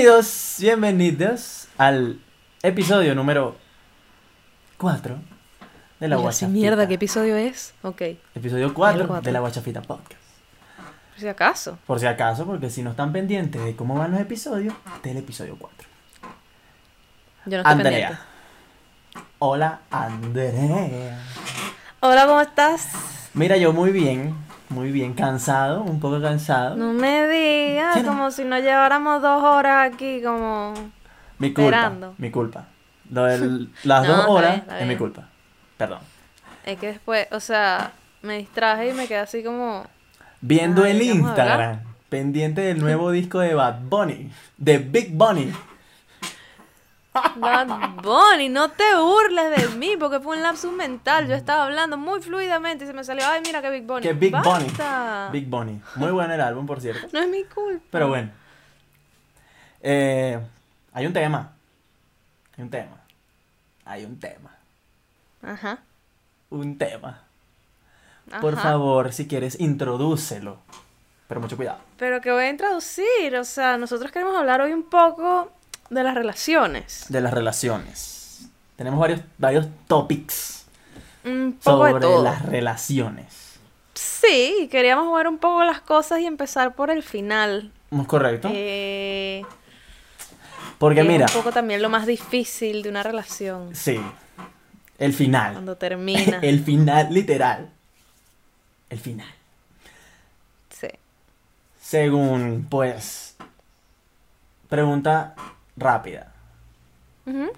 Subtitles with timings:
[0.00, 2.20] Bienvenidos, bienvenidos al
[2.62, 3.56] episodio número
[4.76, 5.16] 4
[5.98, 6.48] de la Mira, Guachafita.
[6.52, 7.74] mierda, ¿qué episodio es?
[7.82, 8.02] Ok,
[8.36, 9.24] Episodio 4 cuatro.
[9.24, 10.12] de la Guachafita Podcast.
[11.10, 11.78] por si acaso.
[11.84, 15.16] Por si acaso, porque si no están pendientes de cómo van los episodios, este es
[15.16, 15.88] el episodio 4.
[17.46, 17.90] Yo no estoy Andrea.
[18.08, 18.18] pendiente.
[19.40, 21.24] Hola, Andrea.
[21.98, 22.86] Hola, ¿cómo estás?
[23.34, 24.32] Mira, yo muy bien,
[24.70, 26.76] muy bien, cansado, un poco cansado.
[26.76, 30.74] No me digas, como si no lleváramos dos horas aquí, como...
[31.38, 32.14] mi culpa, esperando.
[32.18, 32.64] mi culpa.
[33.10, 35.22] Lo del- las No, dos está horas bien, está es mi culpa.
[35.76, 36.00] Perdón.
[36.64, 37.92] Es que después, o sea,
[38.22, 39.84] me distraje y me quedé así como...
[40.40, 41.02] Viendo Ay, el.
[41.02, 45.52] Instagram, pendiente del nuevo disco de Bad Bunny, de Big Bunny.
[47.36, 51.28] Bad Bunny, no te burles de mí, porque fue un lapsus mental.
[51.28, 54.02] Yo estaba hablando muy fluidamente y se me salió, ay, mira que Big Bunny.
[54.02, 54.64] Que Big Bunny.
[54.66, 55.28] Basta.
[55.32, 55.80] Big Bunny.
[55.96, 57.08] Muy bueno el álbum, por cierto.
[57.12, 57.84] No es mi culpa.
[57.90, 58.30] Pero bueno.
[59.80, 60.38] Eh,
[60.92, 61.52] hay un tema.
[62.56, 62.96] Hay un tema.
[63.84, 64.50] Hay un tema.
[65.42, 65.78] Ajá.
[66.50, 67.22] Un tema.
[68.40, 70.58] Por favor, si quieres, introdúcelo.
[71.28, 71.80] Pero mucho cuidado.
[71.98, 75.52] Pero que voy a introducir, o sea, nosotros queremos hablar hoy un poco
[75.90, 77.06] de las relaciones.
[77.08, 78.48] De las relaciones.
[78.76, 80.66] Tenemos varios, varios topics
[81.24, 82.22] Un poco de sobre todo.
[82.24, 83.58] las relaciones.
[83.94, 87.72] Sí, queríamos jugar un poco las cosas y empezar por el final.
[87.90, 88.48] ¿Es correcto?
[88.52, 89.44] Eh,
[90.78, 93.74] Porque mira, un poco también lo más difícil de una relación.
[93.74, 94.00] sí.
[94.98, 95.52] El final.
[95.52, 96.38] Cuando termina.
[96.42, 97.70] el final, literal.
[98.90, 99.28] El final.
[100.70, 100.88] Sí.
[101.80, 103.36] Según, pues.
[104.68, 105.36] Pregunta
[105.78, 106.32] rápida.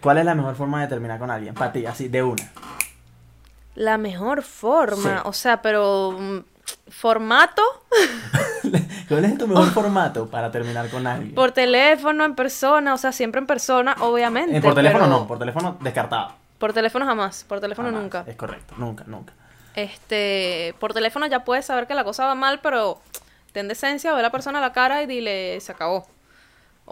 [0.01, 1.55] ¿Cuál es la mejor forma de terminar con alguien?
[1.55, 2.43] Para ti, así, de una.
[3.77, 5.23] La mejor forma, Sí.
[5.25, 6.39] o sea, pero mm,
[6.91, 7.63] formato
[9.09, 11.35] ¿Cuál es tu mejor formato para terminar con alguien?
[11.35, 14.57] Por teléfono, en persona, o sea, siempre en persona, obviamente.
[14.57, 16.33] Eh, por teléfono pero no, por teléfono descartado.
[16.59, 18.03] Por teléfono jamás, por teléfono Jamás.
[18.03, 18.25] nunca.
[18.27, 19.33] Es correcto, nunca, nunca.
[19.75, 23.01] Este, por teléfono ya puedes saber que la cosa va mal, pero
[23.53, 26.07] ten decencia, ve a la persona a la cara y dile, se acabó.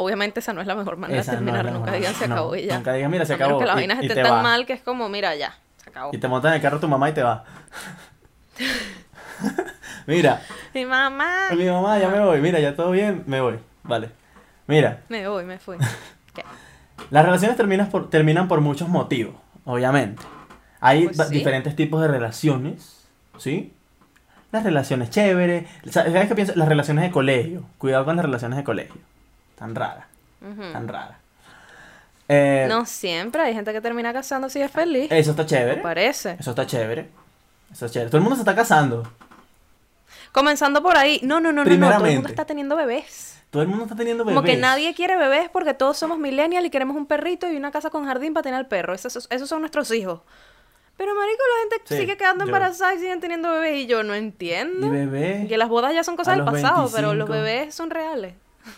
[0.00, 2.54] Obviamente esa no es la mejor manera Esa de no terminar, nunca digan se acabó
[2.56, 2.76] y ya.
[2.76, 4.80] nunca digas, "Mira, se A menos acabó", que las vainas estén tan mal que es
[4.82, 6.10] como, mira, ya, se acabó.
[6.14, 7.44] Y te montas en el carro tu mamá y te va.
[10.06, 10.40] Mira,
[10.74, 12.40] Mi mamá, mi mamá, ya me voy.
[12.40, 13.58] Mira, ya todo bien, me voy.
[13.82, 14.10] Vale.
[14.66, 15.76] Mira, me voy, me fui.
[16.34, 16.42] ¿Qué?
[17.10, 19.34] Las relaciones terminan por, terminan por muchos motivos,
[19.64, 20.22] obviamente.
[20.80, 21.34] Hay Pues sí.
[21.34, 23.06] diferentes tipos de relaciones,
[23.38, 23.72] ¿sí?
[24.52, 25.68] Las relaciones chéveres.
[25.90, 26.52] Sa- ¿Sabes qué pienso?
[26.56, 27.64] Las relaciones de colegio.
[27.78, 29.00] Cuidado con las relaciones de colegio.
[29.58, 30.06] Tan raras,
[30.40, 30.72] Ujú.
[30.72, 31.16] tan raras.
[32.28, 35.10] Eh, No siempre, hay gente que termina casándose y es feliz.
[35.10, 35.76] Eso está chévere.
[35.76, 36.36] Me parece.
[36.38, 37.08] Eso está chévere.
[37.72, 38.10] Eso es chévere.
[38.10, 39.10] Todo el mundo se está casando.
[40.32, 41.20] Comenzando por ahí.
[41.22, 41.90] No, no, no, no, no.
[41.96, 43.40] Todo el mundo está teniendo bebés.
[43.50, 44.36] Todo el mundo está teniendo bebés.
[44.36, 47.70] Como que nadie quiere bebés porque todos somos millennials y queremos un perrito y una
[47.70, 48.92] casa con jardín para tener al perro.
[48.94, 50.20] Esos, esos son nuestros hijos.
[50.98, 54.02] Pero, marico, la gente Sí, sigue quedando yo- embarazada y siguen teniendo bebés y yo
[54.02, 54.90] no Y entiendo.
[54.90, 55.46] bebé.
[55.48, 57.32] Que las bodas ya son cosas del pasado, pero los 25.
[57.32, 58.34] bebés son reales.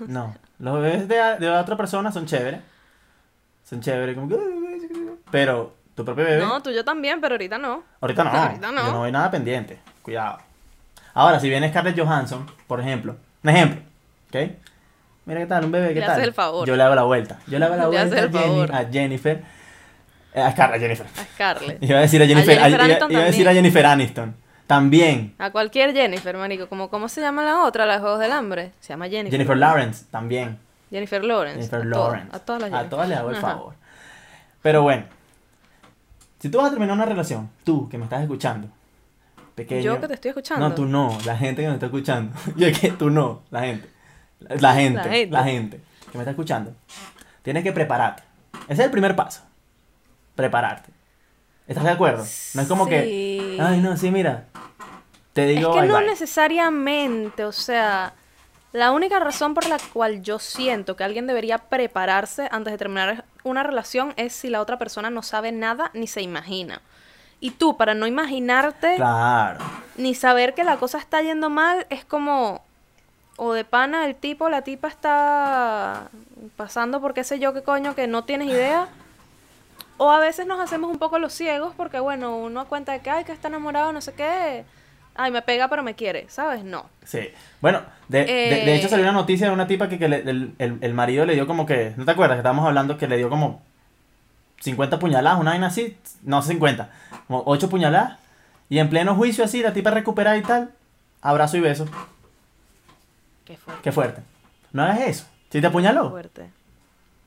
[0.07, 2.61] No, los bebés de, de otra persona son chéveres.
[3.69, 4.37] Son chéveres, como que...
[5.31, 6.43] Pero tu propio bebé...
[6.45, 7.83] No, tú yo también, pero ahorita no.
[8.01, 8.87] Ahorita no, Ahorita no.
[8.87, 9.79] yo no hay nada pendiente.
[10.03, 10.39] Cuidado.
[11.15, 13.81] Ahora, si viene Scarlett Johansson, por ejemplo, un ejemplo,
[14.29, 14.51] ¿ok?
[15.27, 16.11] Mira qué tal, un bebé, ¿qué Le tal?
[16.13, 16.67] haces el favor.
[16.67, 17.39] Yo le hago la vuelta.
[17.47, 18.75] Yo le hago la Le vuelta a, el Jenny- favor.
[18.75, 19.43] a Jennifer.
[20.35, 21.07] eh, A Scarlett, Jennifer.
[21.07, 21.79] A Scarlett.
[21.83, 23.53] Iba a decir a Jennifer, a- Jennifer iba- a decir a.
[23.53, 24.35] Jennifer Aniston.
[24.71, 25.35] También.
[25.39, 26.69] A cualquier Jennifer, marico.
[26.69, 28.71] Como, ¿Cómo se llama la otra, la de Juegos del Hambre?
[28.79, 29.33] Se llama Jennifer.
[29.33, 30.61] Jennifer Lawrence, también.
[30.91, 31.57] Jennifer Lawrence.
[31.69, 32.37] Jennifer a todas, Lawrence.
[32.37, 32.91] a todas las A Jennifer.
[32.91, 33.49] todas le hago el Ajá.
[33.49, 33.75] favor.
[34.63, 35.07] Pero bueno.
[36.39, 38.69] Si tú vas a terminar una relación, tú que me estás escuchando,
[39.57, 39.81] pequeño.
[39.83, 40.69] Yo que te estoy escuchando.
[40.69, 42.33] No, tú no, la gente que me está escuchando.
[42.57, 43.89] Yo es que tú no, la gente.
[44.39, 45.79] La gente, la gente.
[45.79, 45.81] gente,
[46.13, 46.73] que me está escuchando.
[47.43, 48.23] Tienes que prepararte.
[48.69, 49.43] Ese es el primer paso.
[50.37, 50.91] Prepararte.
[51.67, 52.25] ¿Estás de acuerdo?
[52.55, 53.59] No es como que, Sí.
[53.61, 54.47] ay, no, sí, mira.
[55.33, 56.07] Te digo, es que bye, no bye.
[56.07, 58.13] necesariamente, o sea,
[58.73, 63.25] la única razón por la cual yo siento que alguien debería prepararse antes de terminar
[63.45, 66.81] una relación es si la otra persona no sabe nada ni se imagina.
[67.41, 69.61] Y tú, para no imaginarte Claro.
[69.97, 72.63] ni saber que la cosa está yendo mal, es como,
[73.37, 76.09] o de pana el tipo, la tipa está
[76.57, 78.89] pasando por qué sé yo qué coño que no tienes idea.
[79.97, 83.11] O a veces nos hacemos un poco los ciegos porque, bueno, uno cuenta de que,
[83.11, 84.65] ay, que está enamorado, no sé qué.
[85.15, 86.65] Ay, me pega pero me quiere, ¿sabes?
[86.65, 86.87] No.
[87.05, 87.29] Sí.
[87.61, 88.25] Bueno, de, de-
[88.65, 88.91] de hecho Eh.
[88.91, 91.47] salió una noticia de una tipa que, que le- el, el- el marido le dio
[91.47, 92.37] como que, ¿no te acuerdas?
[92.37, 93.61] Que estábamos hablando que le dio como
[94.61, 96.91] 50 puñaladas, una vaina así, no 50,
[97.27, 98.19] como 8 puñaladas.
[98.69, 100.71] Y en pleno juicio así, la tipa recuperada y tal,
[101.23, 101.87] abrazo y beso.
[103.45, 103.83] Qué fuerte.
[103.83, 104.23] Qué fuerte.
[104.73, 105.25] No hagas eso.
[105.51, 106.51] Si te apuñaló, Fuerte.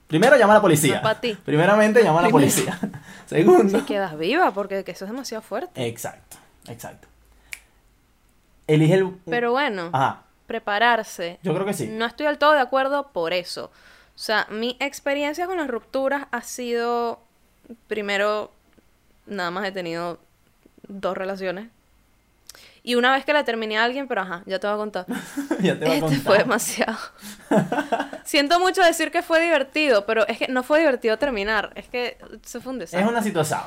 [0.08, 1.02] Primero llama a la policía.
[1.04, 1.34] No ti.
[1.44, 2.46] Primeramente llama a la Primero.
[2.54, 2.80] policía.
[3.26, 3.80] Segundo.
[3.80, 5.88] Si quedas viva, porque que eso es demasiado fuerte.
[5.88, 6.38] Exacto,
[6.68, 7.08] exacto.
[8.68, 9.12] Elige el.
[9.25, 11.39] Pero bueno, Ajá, prepararse.
[11.44, 11.88] yo creo que sí.
[11.88, 13.65] No estoy del todo de acuerdo por eso.
[14.15, 17.19] O sea, mi experiencia con las rupturas ha sido,
[17.88, 18.51] primero,
[19.25, 20.19] nada más he tenido
[20.88, 21.68] dos relaciones.
[22.86, 25.06] Y una vez que la terminé a alguien, pero ajá, ya te voy a contar.
[25.62, 26.19] ya te voy a Este contar.
[26.21, 26.98] fue demasiado.
[28.25, 31.71] Siento mucho decir que fue divertido, pero es que no fue divertido terminar.
[31.75, 33.10] Es que se fue un Es desastre.
[33.10, 33.62] una situación.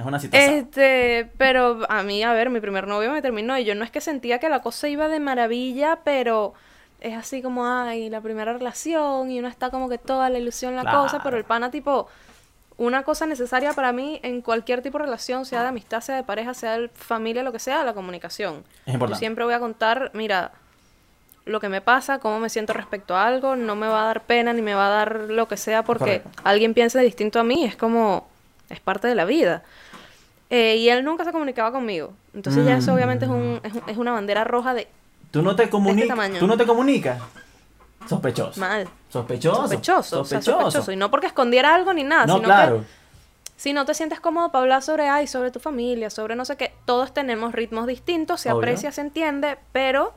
[0.00, 0.54] Es una situación.
[0.54, 3.90] Este, pero a mí, a ver, mi primer novio me terminó y yo no es
[3.90, 6.54] que sentía que la cosa iba de maravilla, pero
[7.00, 10.74] es así como, ay, la primera relación y uno está como que toda la ilusión,
[10.74, 12.08] la cosa, pero el pana tipo,
[12.78, 16.24] una cosa necesaria para mí en cualquier tipo de relación, sea de amistad, sea de
[16.24, 18.64] pareja, sea de familia, lo que sea, la comunicación.
[18.80, 19.18] Es Yo importante.
[19.18, 20.52] siempre voy a contar, mira,
[21.44, 24.22] lo que me pasa, cómo me siento respecto a algo, no me va a dar
[24.22, 26.42] pena ni me va a dar lo que sea porque Correcto.
[26.44, 28.28] alguien piense distinto a mí, es como,
[28.70, 29.62] es parte de la vida.
[30.50, 32.12] Eh, y él nunca se comunicaba conmigo.
[32.34, 34.88] Entonces ya eso obviamente es, un, es, un- es una bandera roja de
[35.30, 36.08] ¿Tú no te comunicas?
[36.08, 36.38] tamaño.
[36.40, 37.20] ¿Tú no te comunicas?
[38.08, 38.58] Sospechoso.
[38.60, 38.88] mal.
[39.10, 39.60] Sospechoso.
[39.62, 40.90] Sospechoso, o sea, sospechoso.
[40.92, 42.80] Y no porque escondiera algo ni nada, No, sino claro.
[42.80, 42.86] que
[43.56, 46.56] si no te sientes cómodo para hablar sobre, ay, sobre tu familia, sobre no sé
[46.56, 48.58] qué, todos tenemos ritmos distintos, se Obvio.
[48.58, 50.14] aprecia, se entiende, pero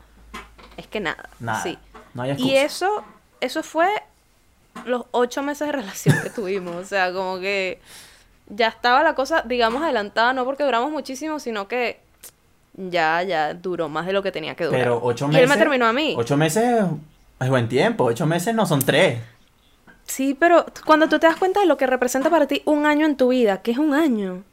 [0.78, 1.30] es que nada.
[1.40, 1.62] Nada.
[1.62, 1.78] Sí.
[2.14, 3.04] No hay Y eso,
[3.42, 3.90] eso fue
[4.86, 6.76] los ocho meses de relación que tuvimos.
[6.78, 7.80] O sea, como que
[8.48, 12.00] ya estaba la cosa, digamos, adelantada, no porque duramos muchísimo, sino que
[12.76, 14.82] ya, ya duró más de lo que tenía que durar.
[14.82, 15.44] Pero ocho Y meses.
[15.44, 16.16] él me terminó a mí.
[16.18, 16.84] Ocho meses
[17.40, 18.06] es buen tiempo.
[18.06, 19.20] Ocho meses no son tres.
[20.06, 23.06] Sí, pero cuando tú te das cuenta de lo que representa para ti un año
[23.06, 24.44] en tu vida, ¿qué es un año?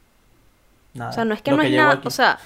[0.93, 1.09] Nada.
[1.11, 2.07] O sea, no es que no es nada, aquí.
[2.07, 2.37] o sea,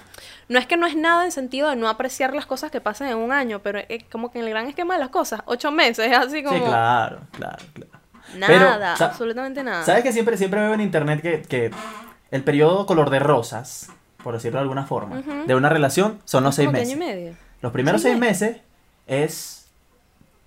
[0.50, 3.08] no es que no es nada en sentido de no apreciar las cosas que pasan
[3.10, 5.72] en un año, pero es como que en el gran esquema de las cosas, ocho
[5.72, 7.92] meses, es así como Sí, claro, claro, claro.
[8.36, 9.84] Nada, Pero, absolutamente nada.
[9.84, 11.72] ¿Sabes que siempre, siempre veo en internet que, que
[12.32, 13.90] el periodo color de rosas,
[14.24, 16.94] por decirlo de alguna forma, de una relación son los seis año meses?
[16.94, 17.36] y medio.
[17.62, 18.58] Los primeros Seis seis meses
[19.08, 19.68] es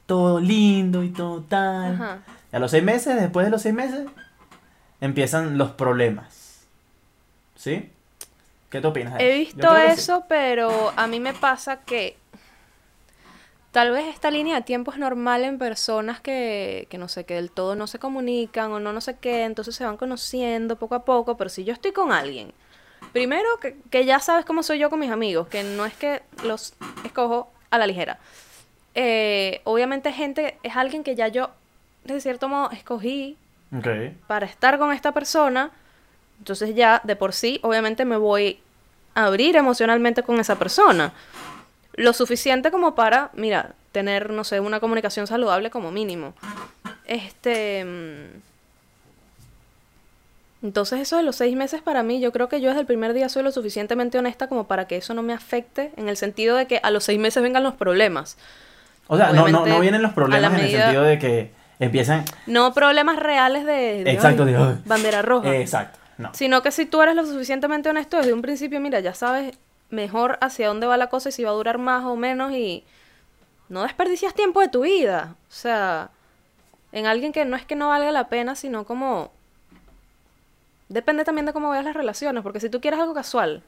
[0.06, 1.94] todo lindo y todo tal.
[1.94, 2.18] Ajá.
[2.52, 4.06] Y a los seis meses, después de los seis meses,
[5.00, 6.66] empiezan los problemas.
[7.56, 7.90] ¿Sí?
[8.70, 9.14] ¿Qué te opinas?
[9.16, 9.82] de He visto sí.
[9.86, 12.17] eso, pero a mí me pasa que
[13.72, 17.34] tal vez esta línea de tiempo es normal en personas que, que no sé, que
[17.34, 20.94] del todo no se comunican o no no sé qué, entonces se van conociendo poco
[20.94, 22.52] a poco, pero si yo estoy con alguien,
[23.12, 26.22] primero que, que ya sabes cómo soy yo con mis amigos, que no es que
[26.44, 26.74] los
[27.04, 28.18] escojo a la ligera.
[28.94, 31.50] Eh, obviamente gente es alguien que ya yo
[32.04, 33.36] de cierto modo escogí
[34.26, 35.70] para estar con esta persona,
[36.38, 38.60] entonces ya de por sí, obviamente me voy
[39.14, 41.12] a abrir emocionalmente con esa persona.
[41.98, 46.34] Lo suficiente como para, mira, tener, no sé, una comunicación saludable como mínimo.
[47.06, 47.84] Este...
[47.84, 48.40] mm,
[50.66, 53.12] Entonces eso de los seis meses para mí, yo creo que yo desde el primer
[53.14, 56.56] día soy lo suficientemente honesta como para que eso no me afecte, en el sentido
[56.56, 58.36] de que a los seis meses vengan los problemas.
[59.06, 62.24] O sea, no, no, no vienen los problemas en el sentido de que empiezan.
[62.46, 64.04] No problemas reales de...
[64.04, 64.78] de, Exacto, "Ay, "Ay".
[64.84, 65.54] bandera roja.
[65.56, 65.98] Exacto.
[66.18, 66.30] No.
[66.34, 69.56] Sino que si tú eres lo suficientemente honesto desde un principio, mira, ya sabes
[69.90, 72.84] mejor hacia dónde va la cosa y si va a durar más o menos y
[73.68, 75.36] no desperdicias tiempo de tu vida.
[75.48, 76.10] O sea,
[76.92, 79.30] en alguien que no es que no valga la pena, sino como...
[80.88, 83.62] Depende también de cómo veas las relaciones, porque si tú quieres algo casual,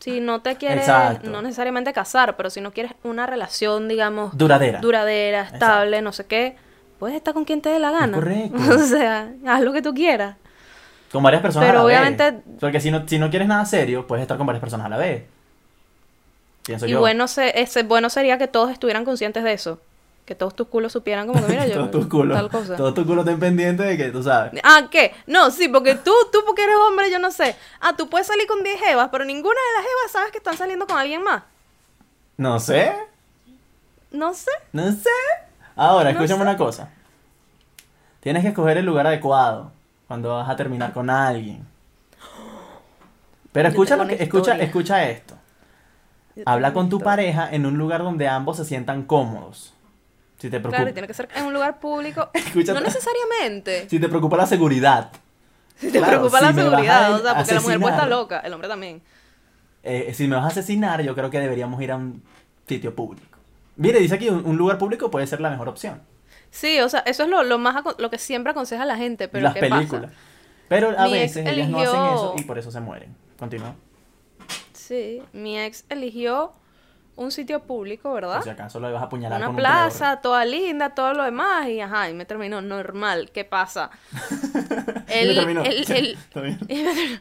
[0.00, 1.28] si no te quieres, Exacto.
[1.28, 4.80] no necesariamente casar, pero si no quieres una relación, digamos, Duradera.
[4.80, 6.56] duradera, estable, no sé qué,
[7.00, 8.12] puedes estar con quien te dé la gana.
[8.18, 8.56] correcto.
[8.72, 10.36] O sea, haz lo que tú quieras.
[11.16, 11.96] Con varias personas Pero a la vez.
[11.98, 14.90] obviamente- Porque si no, si no quieres nada serio, puedes estar con varias personas a
[14.90, 15.24] la vez.
[16.62, 17.00] Pienso Y yo.
[17.00, 19.80] bueno, se, ese, bueno sería que todos estuvieran conscientes de eso.
[20.26, 21.72] Que todos tus culos supieran como que, mira, yo...
[21.74, 22.36] Todos tus culos.
[22.36, 22.76] Tal cosa.
[22.76, 24.60] Todos tus culos estén pendientes de que tú sabes.
[24.62, 25.14] Ah, ¿qué?
[25.26, 27.56] No, sí, porque tú, tú porque eres hombre, yo no sé.
[27.80, 30.58] Ah, tú puedes salir con 10 jevas, pero ninguna de las jevas sabes que están
[30.58, 31.44] saliendo con alguien más.
[32.36, 32.92] No sé.
[34.10, 34.50] No sé.
[34.72, 35.08] No sé.
[35.76, 36.42] Ahora, No escúchame sé.
[36.42, 36.90] una cosa.
[38.20, 39.72] Tienes que escoger el lugar adecuado
[40.06, 41.66] cuando vas a terminar con alguien.
[43.52, 45.34] Pero escucha, lo que, escucha, escucha esto.
[46.44, 49.72] Habla con tu pareja en un lugar donde ambos se sientan cómodos.
[50.38, 52.28] Si te preocupa, Claro, tiene que ser en un lugar público.
[52.34, 52.78] Escúchate.
[52.78, 53.88] No necesariamente.
[53.88, 55.10] si te preocupa la seguridad.
[55.76, 58.40] Si te Claro, preocupa si la seguridad, o sea, porque la mujer puede estar loca,
[58.40, 59.02] el hombre también.
[59.82, 62.22] Eh, si me vas a asesinar, yo creo que deberíamos ir a un
[62.68, 63.38] sitio público.
[63.76, 66.02] Mire, dice aquí, un, un lugar público puede ser la mejor opción.
[66.50, 69.44] Sí, o sea, eso es lo, lo más lo que siempre aconseja la gente, pero
[69.44, 70.10] Las ¿qué películas.
[70.10, 70.14] pasa?
[70.68, 73.14] Pero a Mi veces ellas no hacen eso y por eso se mueren.
[73.38, 73.74] Continúa.
[74.72, 76.52] Sí, mi ex eligió
[77.16, 78.34] un sitio público, ¿verdad?
[78.36, 81.24] Por si acaso lo ibas a apuñalar Una con un plaza, toda linda, todo lo
[81.24, 83.30] demás, y ajá, y me terminó normal.
[83.32, 83.90] ¿Qué pasa?
[85.08, 85.62] Y me terminó.
[85.62, 86.18] él- él-
[86.68, 87.20] y me terminó.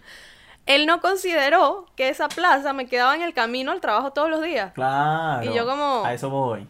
[0.66, 4.42] Él no consideró que esa plaza me quedaba en el camino al trabajo todos los
[4.42, 4.74] días.
[4.74, 5.44] Claro.
[5.50, 6.68] Y yo como- A eso voy.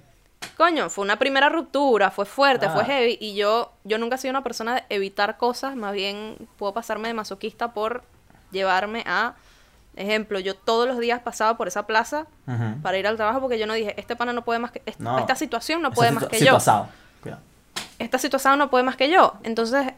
[0.58, 2.86] Coño, fue una primera ruptura, fue fuerte, fue Ah.
[2.86, 6.74] heavy, y yo, yo nunca he sido una persona de evitar cosas, más bien puedo
[6.74, 8.04] pasarme de masoquista por
[8.52, 9.34] llevarme a,
[9.98, 12.26] ejemplo, yo todos los días pasaba por esa plaza
[12.82, 15.20] para ir al trabajo porque yo no dije, este pana no puede más que, No.
[15.20, 16.54] esta situación no puede más que yo.
[16.54, 16.88] pasado.
[17.22, 17.42] Cuidado.
[18.00, 19.34] esta situación no puede más que yo.
[19.44, 19.94] Entonces,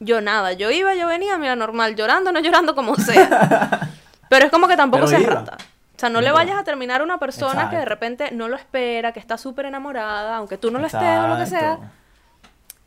[0.00, 3.90] yo nada, yo iba, yo venía, mira, normal, llorando, no llorando, como sea.
[4.28, 5.34] Pero es como que tampoco Pero seas iba.
[5.34, 5.56] rata.
[5.96, 8.56] O sea, no le vayas a terminar a una persona que de repente no lo
[8.56, 11.78] espera, que está súper enamorada, aunque tú no lo estés o lo que sea,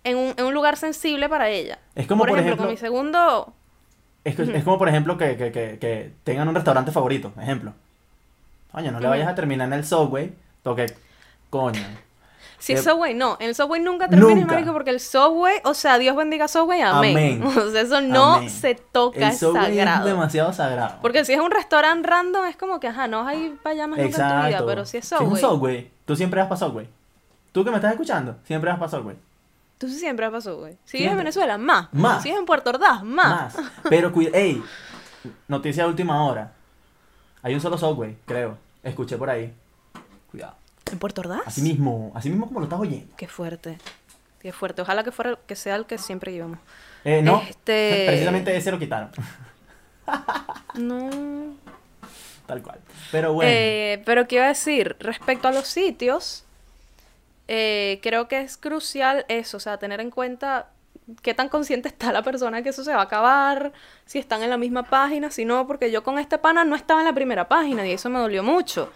[0.04, 1.80] en un, en un lugar sensible para ella.
[1.96, 3.54] Es como, por ejemplo, ejemplo- con mi segundo...
[4.24, 7.74] Es, que- es como, por ejemplo, que, que, que, que tengan un restaurante favorito, ejemplo.
[8.74, 10.34] Coño, no le vayas a terminar en el Subway,
[10.64, 10.88] porque,
[11.50, 11.80] coño.
[12.60, 13.38] Si Eh, es Subway, no.
[13.40, 17.42] En el Subway nunca termines, marico, porque el Subway, o sea, Dios bendiga Subway, amén.
[17.42, 17.44] Amén.
[17.58, 18.50] O sea, eso no Amén.
[18.50, 20.00] se toca, El Subway sagrado.
[20.08, 20.96] es demasiado sagrado.
[21.02, 23.74] Porque si es un restaurante random, es como que, ajá, no vas a ir para
[23.74, 26.16] allá más nunca en tu vida, pero si es Si es un Subway, Subway, tú
[26.16, 26.90] siempre vas para Subway.
[27.52, 29.16] Tú que me estás escuchando, siempre vas para Subway.
[29.78, 30.78] tú sí siempre vas para Subway.
[30.86, 31.88] Si vives en Venezuela, más.
[31.94, 32.24] Más.
[32.24, 33.56] Si vives en Puerto Ordaz, más.
[33.56, 33.66] Más.
[33.90, 34.64] Pero cuida, ey,
[35.48, 36.54] noticia de última hora.
[37.44, 38.58] Hay un solo Subway, creo.
[38.84, 39.54] Escuché por ahí.
[40.32, 40.56] Cuidado.
[40.92, 41.42] ¿En Puerto Ordaz?
[41.46, 43.16] Así mismo, así mismo como lo estás oyendo.
[43.16, 43.78] Qué fuerte.
[44.40, 44.82] Qué fuerte.
[44.82, 46.60] Ojalá que fuera que sea el que siempre íbamos.
[47.04, 49.10] Eh, no, Este- precisamente ese lo quitaron.
[50.76, 51.10] No.
[52.46, 52.80] Tal cual.
[53.12, 53.52] Pero bueno.
[53.54, 56.46] Eh, pero a decir, respecto a los sitios,
[57.48, 60.70] eh, creo que es crucial eso, o sea, tener en cuenta
[61.22, 63.74] qué tan consciente está la persona que eso se va a acabar,
[64.06, 67.02] si están en la misma página, si no, porque yo con este pana no estaba
[67.02, 68.92] en la primera página y eso me dolió mucho.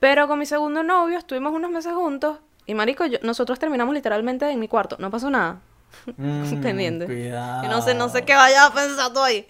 [0.00, 4.48] Pero con mi segundo novio estuvimos unos meses juntos y marico, yo- nosotros terminamos literalmente
[4.50, 5.60] en mi cuarto, no pasó nada.
[6.16, 7.06] Mm, pendiente.
[7.06, 7.62] Cuidado.
[7.62, 9.46] Que no sé, no sé qué vaya a pensar tú ahí.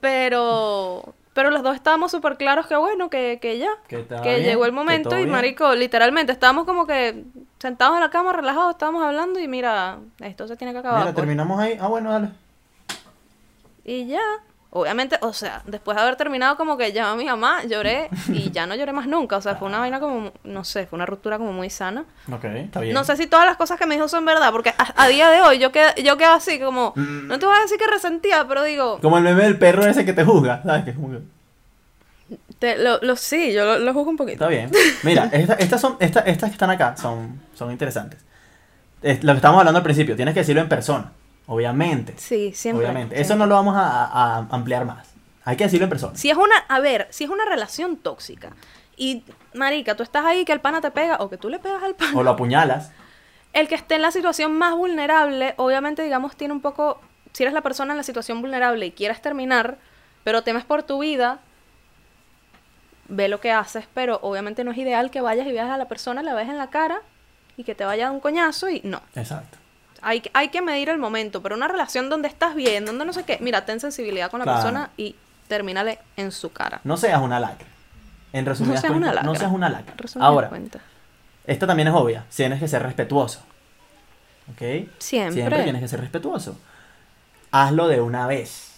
[0.00, 3.70] Pero, pero los dos estábamos súper claros que bueno, que, que ya.
[3.88, 5.30] Que Que bien, llegó el momento y bien.
[5.30, 7.24] marico, literalmente, estábamos como que
[7.58, 11.00] sentados en la cama, relajados, estábamos hablando y mira, esto se tiene que acabar.
[11.00, 11.16] Mira, pues.
[11.22, 11.78] terminamos ahí.
[11.80, 12.28] Ah, bueno, dale.
[13.84, 14.20] Y ya.
[14.74, 18.50] Obviamente, o sea, después de haber terminado como que llamé a mi mamá, lloré y
[18.52, 19.36] ya no lloré más nunca.
[19.36, 22.04] O sea, fue una vaina como, no sé, fue una ruptura como muy sana.
[22.32, 22.94] Ok, está bien.
[22.94, 25.28] No sé si todas las cosas que me dijo son verdad, porque a, a día
[25.28, 28.46] de hoy yo quedo, yo quedo así como, no te voy a decir que resentía,
[28.48, 30.84] pero digo, Como el meme del perro ese que te juzga, ¿sabes?
[30.86, 30.94] Que
[32.58, 34.36] te- lo, lo- sí, yo lo, lo juzgo un poquito.
[34.44, 34.70] Está bien.
[35.02, 38.20] Mira, esta- estas, son, esta- estas que están acá son, son interesantes.
[39.02, 41.12] Es lo que estábamos hablando al principio, tienes que decirlo en persona.
[41.46, 42.14] Obviamente.
[42.16, 42.86] Sí, siempre.
[42.86, 43.20] obviamente.
[43.20, 45.12] Eso no lo vamos a ampliar más.
[45.44, 46.16] Hay que decirlo en persona.
[46.16, 48.50] Si es una, a ver, si es una relación tóxica
[48.96, 51.82] y, marica, tú estás ahí que el pana te pega o que tú le pegas
[51.82, 52.92] al pana, O lo apuñalas.
[53.52, 57.00] el que esté en la situación más vulnerable, obviamente, digamos, tiene un poco,
[57.32, 59.78] si eres la persona en la situación vulnerable y quieres terminar,
[60.22, 61.40] pero temes por tu vida,
[63.08, 65.88] ve lo que haces, pero obviamente no es ideal que vayas y veas a la
[65.88, 67.00] persona, la ves en la cara
[67.56, 69.02] y que te vaya a dar un coñazo y no.
[69.16, 69.58] Exacto.
[70.02, 73.12] Hay, que- hay que medir el momento, pero una relación donde estás bien, donde no
[73.12, 74.58] sé qué, mira, ten sensibilidad con la Claro.
[74.60, 75.14] persona y
[75.48, 76.80] termínale en su cara.
[76.84, 77.66] No seas una lacra.
[78.32, 79.40] En resumidas seas una cuentas, no lacra.
[79.46, 79.94] seas una lacra.
[79.96, 80.82] Resumidas Ahora, cuentas.
[81.46, 82.24] esta también es obvia.
[82.34, 83.40] Tienes que ser respetuoso.
[84.50, 84.88] ¿Ok?
[84.98, 85.32] Siempre.
[85.34, 86.58] Siempre tienes que ser respetuoso.
[87.52, 88.72] Hazlo de una vez.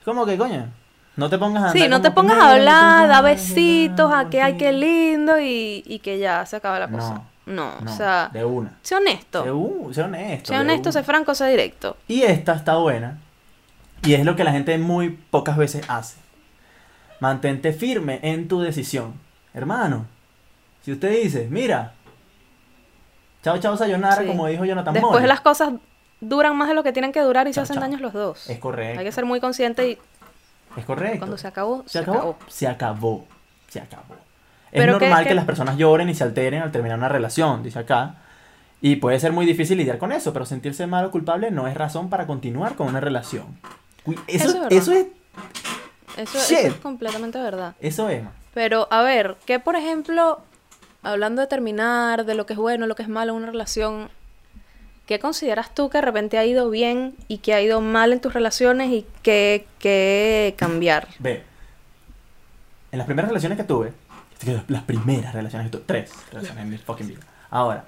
[0.00, 0.68] Es como que, coño,
[1.16, 4.28] no te pongas a Sí, no te pongas a "Mira, hablar, no da besitos, a
[4.28, 4.76] que ay, qué sí".
[4.76, 7.14] lindo y, y que ya se acaba la cosa.
[7.14, 8.76] No, No, No, o sea, de una.
[8.82, 9.42] sé honesto.
[9.44, 10.48] De un- sé honesto.
[10.52, 11.96] Sé honesto, sé franco, sé directo.
[12.08, 13.18] Y esta está buena.
[14.02, 16.16] Y es lo que la gente muy pocas veces hace.
[17.20, 19.14] Mantente firme en tu decisión.
[19.54, 20.06] Hermano,
[20.84, 21.92] si usted dice, mira,
[23.42, 24.26] chao, chao, sayonara, Sí.
[24.26, 25.26] como dijo Jonathan Después Moore.
[25.26, 25.72] las cosas
[26.20, 27.82] duran más de lo que tienen que durar y se hacen chao.
[27.82, 28.50] daños los dos.
[28.50, 28.98] Es correcto.
[29.00, 29.98] Hay que ser muy consciente y
[30.76, 31.18] Es correcto.
[31.20, 32.18] cuando se acabó, ¿Se se, acabó?
[32.18, 32.36] acabó.
[32.48, 33.24] Se acabó.
[33.68, 34.16] Se acabó.
[34.76, 37.08] Es Pero que- normal que, que- las personas lloren y se alteren al terminar una
[37.08, 38.16] relación, dice acá.
[38.82, 41.74] Y puede ser muy difícil lidiar con eso, pero sentirse mal o culpable no es
[41.74, 43.58] razón para continuar con una relación.
[44.26, 45.06] Eso, Eso es eso es.
[46.18, 46.58] Eso, eso Shit.
[46.66, 47.74] es completamente verdad.
[47.80, 48.22] Eso es.
[48.54, 50.40] Pero, a ver, ¿qué por ejemplo,
[51.02, 54.08] hablando de terminar, de lo que es bueno, lo que es malo en una relación,
[55.06, 58.20] ¿qué consideras tú que de repente ha ido bien y que ha ido mal en
[58.20, 61.08] tus relaciones y qué, qué cambiar?
[61.18, 61.42] Ve.
[62.92, 63.92] En las primeras relaciones que tuve,
[64.68, 67.20] las primeras relaciones que tuve, tres relaciones en mi fucking vida.
[67.50, 67.84] Ahora,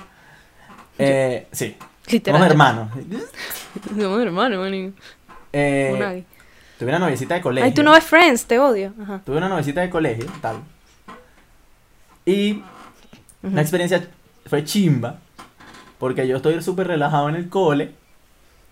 [0.99, 1.77] eh, sí,
[2.09, 2.39] Literal.
[2.41, 2.89] somos hermanos.
[3.97, 4.93] Somos hermanos, maní.
[5.53, 6.25] Eh, Unagi.
[6.79, 7.65] tuve una noviecita de colegio.
[7.67, 8.93] Ay, tú no ves Friends, te odio.
[9.03, 9.21] Ajá.
[9.25, 10.57] Tuve una noviecita de colegio, tal.
[12.27, 12.63] Y
[13.43, 14.07] la experiencia
[14.47, 15.19] fue chimba,
[15.99, 17.93] porque yo estoy súper relajado en el cole,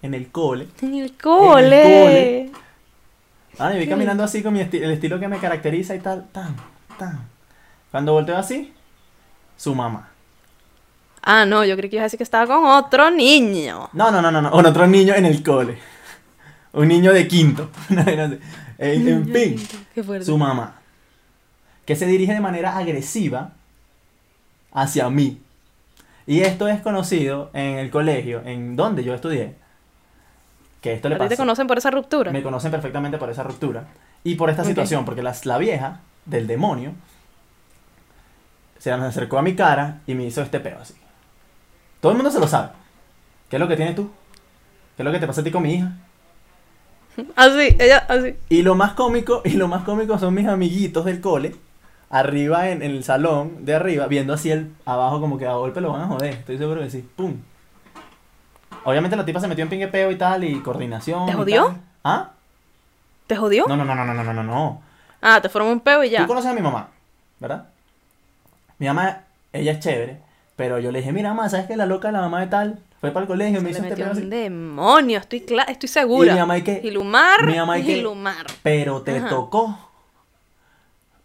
[0.03, 0.69] en el cole.
[0.83, 1.83] En el cole.
[1.83, 2.51] cole.
[3.59, 6.27] Ah, y voy caminando así con mi esti- el estilo que me caracteriza y tal,
[6.33, 6.55] tan,
[6.99, 7.27] tan.
[7.97, 8.75] Cuando volteo así,
[9.57, 10.11] su mamá.
[11.23, 13.89] Ah, no, yo creí que ibas a decir que estaba con otro niño.
[13.95, 15.79] No, no, no, no, no, con otro niño en el cole.
[16.75, 17.71] Un niño de quinto.
[17.89, 18.39] Así.
[18.77, 20.75] en, en fin, su mamá.
[21.87, 23.53] Que se dirige de manera agresiva
[24.73, 25.41] hacia mí.
[26.27, 29.55] Y esto es conocido en el colegio, en donde yo estudié.
[30.83, 31.43] Que esto le ¿A ti te pasa.
[31.45, 32.31] conocen por esa ruptura?
[32.31, 33.85] Me conocen perfectamente por esa ruptura.
[34.23, 36.93] Y por esta situación, porque la, la vieja del demonio
[38.91, 40.95] se me acercó a mi cara y me hizo este peo así.
[42.01, 42.69] Todo el mundo se lo sabe.
[43.49, 44.11] ¿Qué es lo que tienes tú?
[44.97, 45.93] ¿Qué es lo que te pasa a ti con mi hija?
[47.35, 48.37] Así, ella, así.
[48.49, 51.57] Y lo más cómico, y lo más cómico son mis amiguitos del cole,
[52.11, 55.81] arriba en, en el salón de arriba, viendo así el abajo como que a golpe
[55.81, 56.35] lo van a joder.
[56.35, 57.09] Estoy seguro que sí.
[57.17, 57.35] ¡Pum!
[58.85, 61.27] Obviamente la tipa se metió en pinguepeo y tal, y coordinación.
[61.27, 61.67] ¿Te jodió?
[61.67, 61.81] tal.
[62.05, 62.31] ¿Ah?
[63.27, 63.67] ¿Te jodió?
[63.67, 64.83] No, no, no, no, no, no, no, no.
[65.21, 66.21] Ah, te formó un peo y ya.
[66.21, 66.91] Tú conoces a mi mamá,
[67.41, 67.67] ¿verdad?
[68.79, 70.19] Mi mamá, ella es chévere,
[70.57, 73.11] pero yo le dije, mira, mamá, ¿sabes que la loca, la mamá de tal, fue
[73.11, 76.31] para el colegio, me Se hizo le este metió un demonio, estoy, estoy segura.
[76.33, 76.81] Y mi mamá, ¿y qué?
[76.81, 78.07] Gilumar, Mi mamá, ¿y qué?
[78.63, 79.29] Pero te Ajá.
[79.29, 79.79] tocó.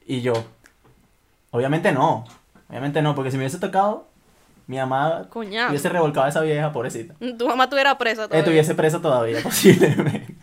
[0.05, 0.33] Y yo,
[1.51, 2.25] obviamente no,
[2.69, 4.07] obviamente no, porque si me hubiese tocado,
[4.67, 5.69] mi mamá Coñazo.
[5.69, 7.15] hubiese revolcado a esa vieja, pobrecita.
[7.37, 8.39] Tu mamá tuviera presa todavía.
[8.39, 10.35] Estuviese presa todavía, posiblemente.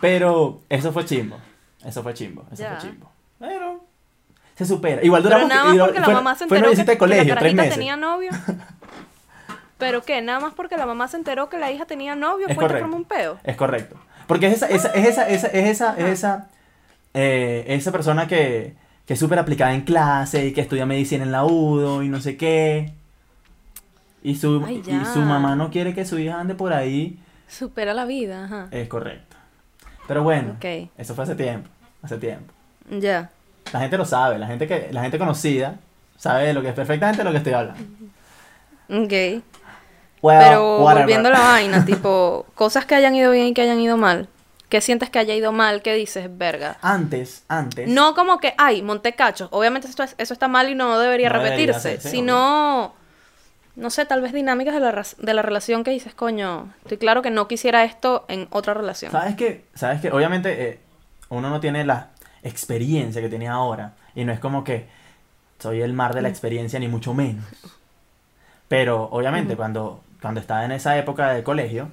[0.00, 1.36] Pero eso fue chimbo,
[1.84, 2.76] eso fue chimbo, eso Ya.
[2.78, 3.10] fue chimbo.
[3.40, 3.84] Pero
[4.58, 5.02] se supera.
[5.04, 6.98] Igual Pero duramos nada más y- porque la fue- mamá se fue de que la
[6.98, 7.74] colegio, tres meses.
[7.74, 8.30] tenía novio.
[9.78, 10.20] ¿Pero qué?
[10.20, 12.80] Nada más porque la mamá se enteró que la hija tenía novio, Es correcto.
[12.80, 13.38] formó un peo.
[13.44, 13.96] Es correcto.
[14.26, 16.48] Porque es esa, esa, es esa, esa, es esa, es esa,
[17.14, 18.74] eh, esa persona que,
[19.06, 22.20] que es súper aplicada en clase y que estudia medicina en la UDO y no
[22.20, 22.92] sé qué.
[24.24, 27.18] Y su, Ay, y su mamá no quiere que su hija ande por ahí.
[27.46, 28.66] Supera la vida, ajá.
[28.72, 29.36] Es correcto.
[30.08, 30.56] Pero bueno,
[30.98, 31.68] eso fue hace tiempo.
[32.02, 32.52] Hace tiempo.
[32.90, 33.30] Ya.
[33.72, 35.76] La gente lo sabe, la gente que, la gente conocida
[36.16, 37.80] sabe de lo que es perfectamente lo que estoy hablando.
[38.90, 39.42] Ok.
[40.20, 41.02] Well, Pero whatever.
[41.04, 44.28] volviendo a la vaina, tipo, cosas que hayan ido bien y que hayan ido mal.
[44.68, 45.80] ¿Qué sientes que haya ido mal?
[45.80, 46.76] ¿Qué dices, verga?
[46.82, 47.88] Antes, antes.
[47.88, 49.48] No como que, ay, monté cachos.
[49.52, 51.80] Obviamente esto es- eso está mal y no debería No debería repetirse.
[51.92, 52.94] ser, sí, sino,
[53.76, 57.22] no sé, tal vez dinámicas de la, de la relación que dices, coño, estoy claro
[57.22, 59.10] que no quisiera esto en otra relación.
[59.12, 59.64] ¿Sabes qué?
[59.74, 60.10] ¿Sabes qué?
[60.10, 60.80] Obviamente eh,
[61.30, 62.08] uno no tiene la
[62.42, 63.94] experiencia que tiene ahora.
[64.14, 64.86] Y no es como que
[65.58, 66.22] soy el mar de Mm.
[66.24, 67.44] la experiencia, ni mucho menos.
[68.68, 71.88] Pero obviamente cuando, cuando estaba en esa época de colegio,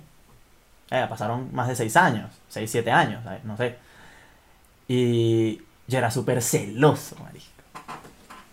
[0.91, 3.43] eh, pasaron más de seis años, seis, siete años, ¿sabes?
[3.43, 3.75] no sé.
[4.87, 7.45] Y yo era súper celoso, marico.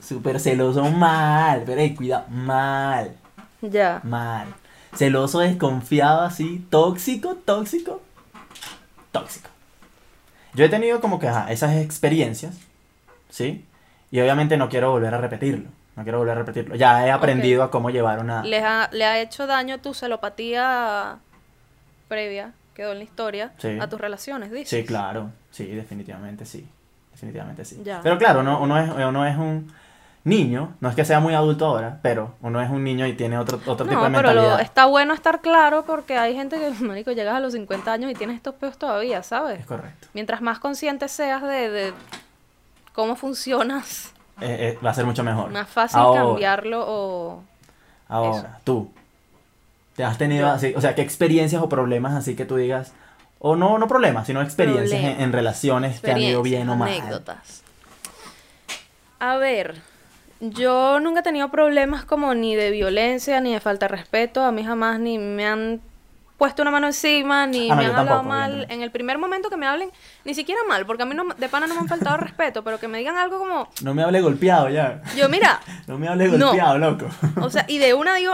[0.00, 3.16] Súper celoso mal, pero eh, cuidado, mal.
[3.60, 4.00] Ya.
[4.02, 4.48] Mal.
[4.94, 6.66] Celoso, desconfiado, así.
[6.70, 8.02] Tóxico, tóxico.
[9.10, 9.48] Tóxico.
[10.54, 12.56] Yo he tenido como que ajá, esas experiencias,
[13.30, 13.64] ¿sí?
[14.10, 15.70] Y obviamente no quiero volver a repetirlo.
[15.96, 16.74] No quiero volver a repetirlo.
[16.74, 18.42] Ya he aprendido a cómo llevar una...
[18.42, 21.18] ¿Le ha, le ha hecho daño tu celopatía
[22.08, 23.78] previa, quedó en la historia, Sí.
[23.80, 24.68] a tus relaciones, dices?
[24.70, 25.30] Sí, claro.
[25.50, 26.66] Sí, definitivamente sí.
[27.12, 27.80] Definitivamente sí.
[27.84, 28.00] Ya.
[28.02, 29.72] Pero claro, uno, uno, es, uno es un
[30.24, 30.74] niño.
[30.80, 33.58] No es que sea muy adulto ahora, pero uno es un niño y tiene otro,
[33.66, 34.56] otro tipo No, de pero mentalidad.
[34.56, 38.10] lo, está bueno estar claro porque hay gente que, marico, llegas a los 50 años
[38.10, 39.60] y tienes estos peos todavía, ¿sabes?
[39.60, 40.06] Es correcto.
[40.14, 41.92] Mientras más consciente seas de, de
[42.92, 45.50] cómo funcionas, Eh, eh, va a ser mucho mejor.
[45.50, 46.22] más fácil Ahora.
[46.22, 47.42] cambiarlo o...
[48.08, 48.90] Ahora, tú,
[49.96, 50.52] ¿te has tenido Yo.
[50.52, 52.92] así, o sea, qué experiencias o problemas así que tú digas,
[53.38, 56.90] o no, no problemas, sino experiencias en, en relaciones que han ido bien o mal?
[56.90, 57.62] anécdotas.
[59.18, 59.80] A ver,
[60.44, 64.42] yo nunca he tenido problemas como ni de violencia ni de falta de respeto.
[64.44, 65.80] A mí jamás ni me han
[66.36, 68.66] puesto una mano encima ni Ah, no, me han hablado tampoco, mal.
[68.68, 69.90] En el primer momento que me hablen,
[70.24, 72.80] ni siquiera mal, porque a mí no, de pana no me han faltado respeto, pero
[72.80, 75.00] que me digan algo como, No me hable golpeado ya.
[75.16, 76.46] yo mira, No me hable No.
[76.48, 77.06] golpeado, loco.
[77.40, 78.32] o sea, y de una digo,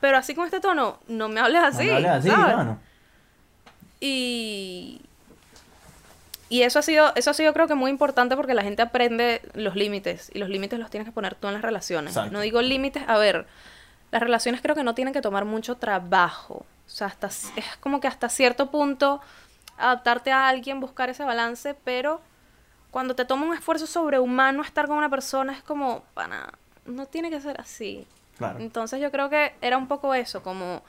[0.00, 1.86] pero así con este tono, no me hables así.
[1.86, 2.76] no me hable así, ¿sabes?
[4.00, 5.00] Y,
[6.54, 9.42] y eso ha sido, eso ha sido creo que muy importante porque la gente aprende
[9.54, 12.12] los límites y los límites los tienes que poner tú en las relaciones.
[12.12, 12.30] Exacto.
[12.30, 13.48] No digo límites, a ver,
[14.12, 16.64] las relaciones creo que no tienen que tomar mucho trabajo.
[16.86, 19.20] O sea, hasta, es como que hasta cierto punto
[19.78, 22.20] adaptarte a alguien, buscar ese balance, pero
[22.92, 26.52] cuando te toma un esfuerzo sobrehumano estar con una persona es como, pana,
[26.86, 28.06] no tiene que ser así.
[28.38, 28.60] Claro.
[28.60, 30.84] Entonces yo creo que era un poco eso, como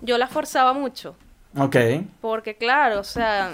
[0.00, 1.14] yo la forzaba mucho.
[1.58, 1.76] Ok.
[2.22, 3.52] Porque claro, o sea,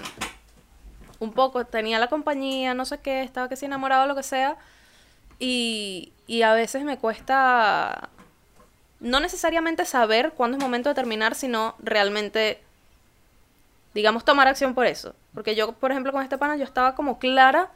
[1.21, 4.57] un poco tenía la compañía, no sé qué, estaba que si enamorado lo que sea.
[5.39, 8.09] Y, Y a veces me cuesta
[8.99, 12.61] no necesariamente saber cuándo es momento de terminar, sino realmente,
[13.93, 15.13] digamos, tomar acción por eso.
[15.33, 17.69] Porque yo, por ejemplo, con este pana, yo estaba como clara.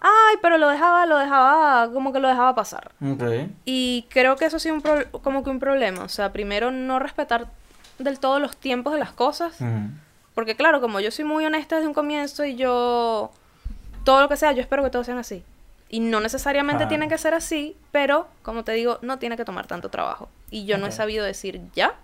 [0.00, 2.92] Ay, pero lo dejaba, lo dejaba, como que lo dejaba pasar.
[3.04, 3.22] Ok.
[3.64, 6.02] Y creo que eso ha sido un pro- como que un problema.
[6.04, 7.48] O sea, primero no respetar
[7.98, 9.56] del todo los tiempos de las cosas.
[10.38, 13.32] Porque claro, como yo soy muy honesta desde un comienzo y yo,
[14.04, 15.42] todo lo que sea, yo espero que todos sean así.
[15.88, 16.88] Y no necesariamente Claro.
[16.90, 20.28] tiene que ser así, pero como te digo, no tiene que tomar tanto trabajo.
[20.48, 21.96] Y yo no he sabido decir ya.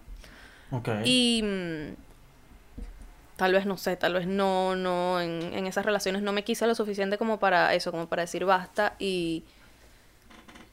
[0.72, 0.88] Ok.
[1.04, 1.94] Y mm,
[3.36, 6.66] tal vez, no sé, tal vez no, no, en, en esas relaciones no me quise
[6.66, 9.44] lo suficiente como para eso, como para decir basta y,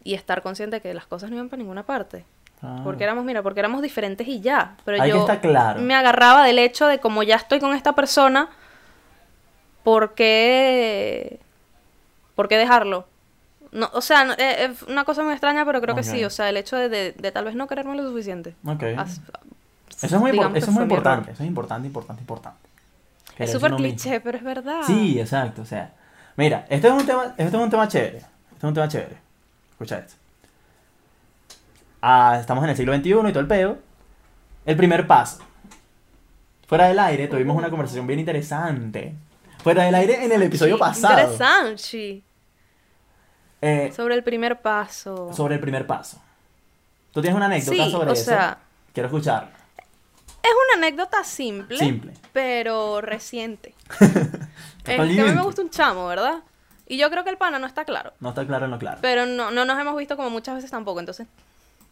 [0.03, 2.25] y estar consciente de que las cosas no iban para ninguna parte.
[2.63, 2.81] Ah.
[2.83, 4.75] Porque éramos, mira, porque éramos diferentes y ya.
[4.85, 5.81] Pero que yo estar claro.
[5.81, 8.49] me agarraba del hecho de como ya estoy con esta persona,
[9.83, 11.39] ¿por qué,
[12.35, 13.07] ¿por qué dejarlo?
[13.71, 16.23] No, o sea, no- eh, es una cosa muy extraña, pero creo que sí.
[16.25, 18.53] O sea, el hecho de, de- de tal vez no quererme lo suficiente.
[18.65, 18.83] Ok.
[18.97, 19.21] As-
[20.03, 21.31] Eso es muy, eso es muy importante.
[21.31, 22.59] Eso es importante, importante, importante.
[23.29, 23.97] Es Quererse súper uno mismo.
[24.01, 24.81] cliché, pero es verdad.
[24.85, 25.93] Sí, exacto, o sea.
[26.35, 28.17] Mira, este es un tema, este es un tema chévere.
[28.17, 29.17] Este es un tema chévere.
[29.71, 30.13] Escucha esto.
[32.01, 33.77] Estamos en el siglo XXI y todo el pedo.
[34.65, 35.39] El primer paso.
[36.67, 39.13] Fuera del aire tuvimos una conversación bien interesante.
[39.63, 41.21] Fuera del aire en el episodio Sí, pasado.
[41.21, 42.23] Interesante,
[43.61, 45.31] eh, Sobre el primer paso.
[45.33, 46.19] sobre el primer paso.
[47.11, 48.23] ¿Tú tienes una anécdota Sí, sobre o eso?
[48.25, 48.57] sea-
[48.93, 49.51] Quiero escucharla.
[50.43, 52.13] Es una anécdota simple, Simple.
[52.33, 53.75] pero reciente.
[53.99, 54.09] es
[54.85, 56.39] que a mí me gusta un chamo, ¿verdad?
[56.87, 58.13] Y yo creo que el pana no está claro.
[58.19, 58.97] No está claro en lo claro.
[59.01, 61.27] Pero no, no nos hemos visto como muchas veces tampoco, entonces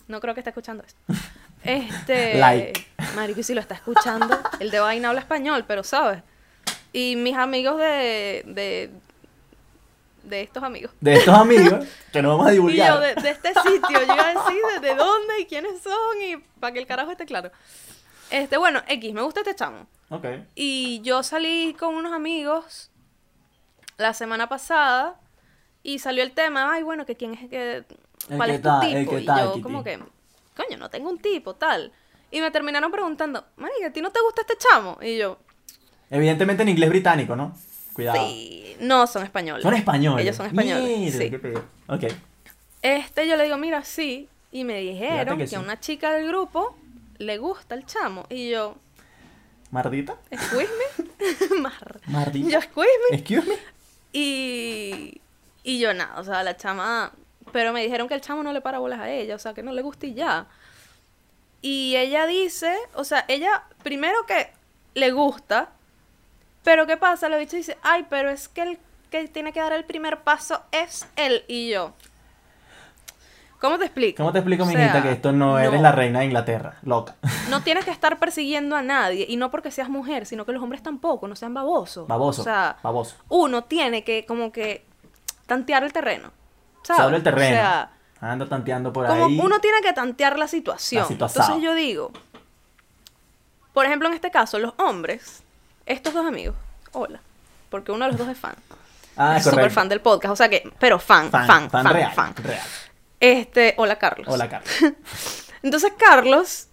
[0.09, 0.99] no creo que esté escuchando esto.
[1.61, 2.35] Este.
[2.35, 2.85] Like.
[3.15, 6.23] Marico, y si lo está escuchando, el de vaina habla español, pero sabes.
[6.93, 8.43] Y mis amigos de.
[8.45, 8.89] de.
[10.23, 10.93] de estos amigos.
[11.01, 12.93] De estos amigos que no vamos a Y divulgar.
[12.93, 16.21] yo, de, de este sitio, yo iba a decir de, de dónde y quiénes son
[16.21, 17.51] y para que el carajo esté claro.
[18.29, 19.85] Este, bueno, X, me gusta este chamo.
[20.09, 20.25] Ok.
[20.55, 22.89] Y yo salí con unos amigos
[23.97, 25.19] la semana pasada
[25.83, 27.83] y salió el tema, ay, bueno, que quién es que
[28.37, 29.61] cuál es tu tipo y yo Kitty.
[29.61, 29.97] como que
[30.55, 31.91] coño, no tengo un tipo, tal.
[32.31, 35.37] Y me terminaron preguntando, "Marica, ¿a ti no te gusta este chamo?" Y yo,
[36.11, 37.55] Evidentemente en inglés británico, ¿no?
[37.93, 38.17] Cuidado.
[38.27, 40.23] "Sí, no son españoles." Son españoles.
[40.23, 40.83] Ellos son españoles.
[40.83, 41.29] Mira, sí.
[41.29, 41.59] qué.
[41.87, 42.03] Ok.
[42.81, 45.55] Este yo le digo, "Mira, sí." Y me dijeron que que, sí.
[45.55, 46.75] a una chica del grupo
[47.19, 48.75] le gusta el chamo y yo,
[49.71, 50.15] ¿Mardita?
[50.31, 52.49] "Excuse me." Mar- ¿Mardita?
[52.49, 53.55] Yo, "Excuse me." Excuse me.
[54.11, 55.21] Y,
[55.63, 57.11] y yo nada, o sea, la chama,
[57.51, 59.63] pero me dijeron que el chamo no le para bolas a ella, o sea, que
[59.63, 60.47] no le gusta y ya.
[61.61, 64.51] Y ella dice, o sea, ella primero que
[64.93, 65.69] le gusta,
[66.63, 67.29] pero ¿qué pasa?
[67.29, 70.61] La bicha dice, ay, pero es que el que tiene que dar el primer paso
[70.71, 71.93] es él y yo.
[73.59, 74.17] ¿Cómo te explico?
[74.17, 76.77] ¿Cómo te explico, O mijita, sea, que esto no, eres la reina de Inglaterra?
[76.83, 77.15] Loca.
[77.49, 80.63] no tienes que estar persiguiendo a nadie, y no porque seas mujer, sino que los
[80.63, 82.07] hombres tampoco, no sean babosos.
[82.07, 82.41] Baboso.
[82.41, 83.17] O sea, baboso.
[83.27, 84.85] uno tiene que como que
[85.45, 86.31] tantear el terreno.
[86.81, 87.01] Se ¿sabes?
[87.01, 87.55] abre el terreno.
[87.55, 89.39] O sea, Anda tanteando por como ahí.
[89.41, 91.03] uno tiene que tantear la situación.
[91.03, 91.43] La situación.
[91.45, 92.11] Entonces yo digo,
[93.73, 95.41] por ejemplo, en este caso, los hombres,
[95.85, 96.55] estos dos amigos,
[96.91, 97.21] hola,
[97.69, 98.55] porque uno de los dos es fan.
[99.15, 101.93] Ah, es súper fan del podcast, o sea que, pero fan, fan, fan, fan.
[101.93, 102.11] real.
[102.43, 102.61] real.
[103.19, 104.27] Este, hola Carlos.
[104.29, 104.69] Hola, Carlos.
[105.61, 106.67] Entonces, Carlos,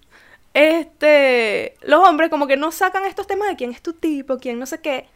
[0.55, 4.59] este, los hombres como que no sacan estos temas de quién es tu tipo, quién
[4.59, 5.09] no sé qué,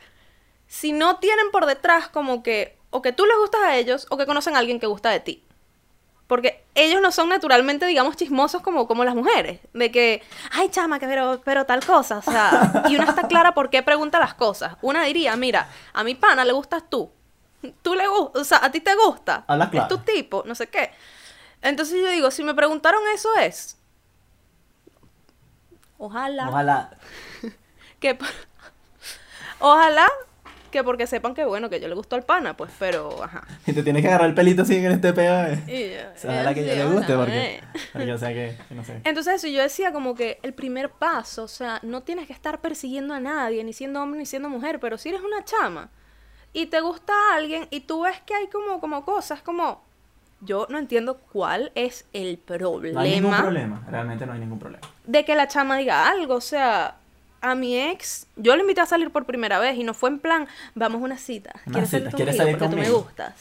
[0.66, 4.16] si no tienen por detrás como que, o que tú les gustas a ellos, o
[4.16, 5.44] que conocen a alguien que gusta de ti.
[6.26, 9.60] Porque ellos no son naturalmente, digamos, chismosos como, como las mujeres.
[9.72, 10.22] De que,
[10.52, 12.18] ay, chama, que pero, pero tal cosa.
[12.18, 14.76] O sea, y una está clara por qué pregunta las cosas.
[14.80, 17.10] Una diría, mira, a mi pana le gustas tú.
[17.82, 19.44] Tú le gustas, o sea, a ti te gusta.
[19.48, 19.88] Habla Es claro.
[19.88, 20.92] tu tipo, no sé qué.
[21.62, 23.76] Entonces yo digo, si me preguntaron eso es.
[25.98, 26.48] Ojalá.
[26.48, 26.90] Ojalá.
[28.00, 28.16] Que,
[29.58, 30.08] ojalá
[30.70, 33.46] que porque sepan que bueno, que yo le gustó al pana, pues, pero ajá.
[33.66, 35.44] Y te tienes que agarrar el pelito así en este pedo.
[35.46, 35.62] eh.
[35.66, 37.54] Y yo- O sea, Ojalá que yo le guste, porque.
[37.56, 37.60] eh.
[37.92, 38.56] Porque o sea que.
[38.68, 39.00] que no sé.
[39.04, 42.60] Entonces eso, yo decía como que el primer paso, o sea, no tienes que estar
[42.60, 45.90] persiguiendo a nadie, ni siendo hombre ni siendo mujer, pero si eres una chama
[46.52, 49.82] y te gusta a alguien y tú ves que hay como, como cosas, como,
[50.40, 53.84] yo no entiendo cuál es el problema, No hay ningún problema.
[53.90, 54.86] Realmente no hay ningún problema.
[55.06, 56.96] de que la chama diga algo, o sea,
[57.42, 60.18] a mi ex, yo le invité a salir por primera vez y no fue en
[60.18, 62.36] plan, vamos a una cita, ¿quieres cita, salir ¿quieres conmigo?
[62.36, 63.02] salir porque tú me conmigo?
[63.04, 63.34] gustas.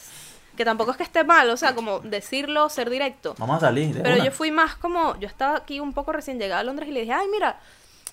[0.56, 3.34] Que tampoco es que esté mal, o sea, como decirlo, ser directo.
[3.38, 3.98] Vamos a salir.
[4.02, 4.24] Pero una.
[4.24, 7.00] yo fui más como, yo estaba aquí un poco recién llegada a Londres y le
[7.00, 7.58] dije, ay, mira,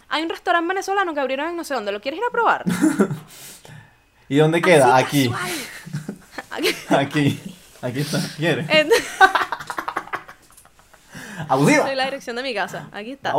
[0.10, 2.64] hay un restaurante venezolano que abrieron en no sé dónde, ¿lo quieres ir a probar?
[4.30, 4.96] ¿Y dónde queda?
[4.96, 5.32] Así, Aquí.
[6.58, 6.76] Aquí.
[6.90, 7.40] Aquí.
[7.82, 8.20] Aquí está.
[8.38, 8.66] ¿Quieres?
[8.70, 8.90] En-
[11.50, 11.86] Abusiva.
[11.86, 12.88] Soy la dirección de mi casa.
[12.92, 13.34] Aquí está.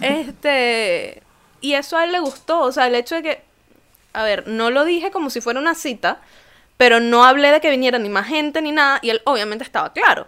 [0.00, 1.22] Este.
[1.62, 2.60] Y eso a él le gustó.
[2.60, 3.44] O sea, el hecho de que.
[4.12, 6.18] A ver, no lo dije como si fuera una cita.
[6.76, 8.98] Pero no hablé de que viniera ni más gente ni nada.
[9.00, 10.26] Y él obviamente estaba claro.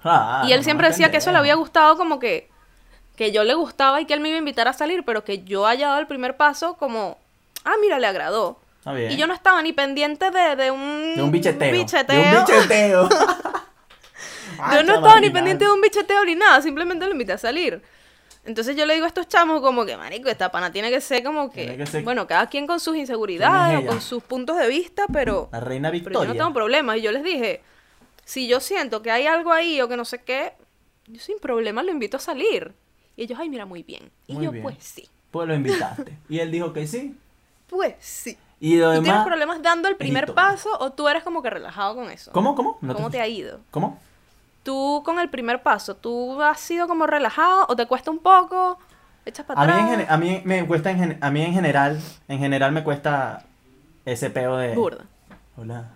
[0.00, 2.50] Claro, y él siempre decía que eso le había gustado como que.
[3.16, 5.04] Que yo le gustaba y que él me iba a invitar a salir.
[5.04, 7.18] Pero que yo haya dado el primer paso como.
[7.64, 8.58] Ah, mira, le agradó.
[8.86, 9.12] Bien.
[9.12, 11.14] Y yo no estaba ni pendiente de, de un.
[11.14, 11.72] De un bicheteo.
[11.72, 12.22] bicheteo.
[12.22, 13.08] De un bicheteo.
[14.72, 17.82] Yo no estaba ni pendiente de un bicheteo ni nada, simplemente lo invité a salir.
[18.46, 21.22] Entonces yo le digo a estos chamos como que, marico, esta pana tiene que ser
[21.22, 24.00] como que, Tiene que ser- bueno, cada quien con sus ¿Quién inseguridades es o con
[24.00, 26.28] sus puntos de vista, pero, La reina pero yo Victoria.
[26.34, 26.96] no tengo problemas.
[26.98, 27.62] Y yo les dije,
[28.24, 30.52] si yo siento que hay algo ahí o que no sé qué,
[31.06, 32.74] yo sin problema lo invito a salir.
[33.16, 34.10] Y ellos, ay, mira, muy bien.
[34.26, 34.62] Y Muy yo, bien.
[34.62, 36.18] pues sí, Pues lo invitaste.
[36.28, 37.16] Y él dijo que sí.
[37.68, 38.36] pues sí.
[38.60, 41.94] Y lo ¿Tú tienes problemas dando el primer paso o tú eres como que relajado
[41.96, 42.30] con eso?
[42.32, 42.54] ¿Cómo?
[42.54, 42.78] ¿Cómo?
[42.80, 43.60] No ¿Cómo te ha ido?
[43.70, 43.98] ¿Cómo?
[44.64, 48.78] Tú con el primer paso, ¿tú has sido como relajado o te cuesta un poco?
[49.26, 50.00] ¿Echas para A mí, atrás?
[50.00, 53.44] en, a mí me cuesta en, gen- a mí en general, en general me cuesta
[54.04, 55.04] ese peo de Burda.
[55.56, 55.90] Hola,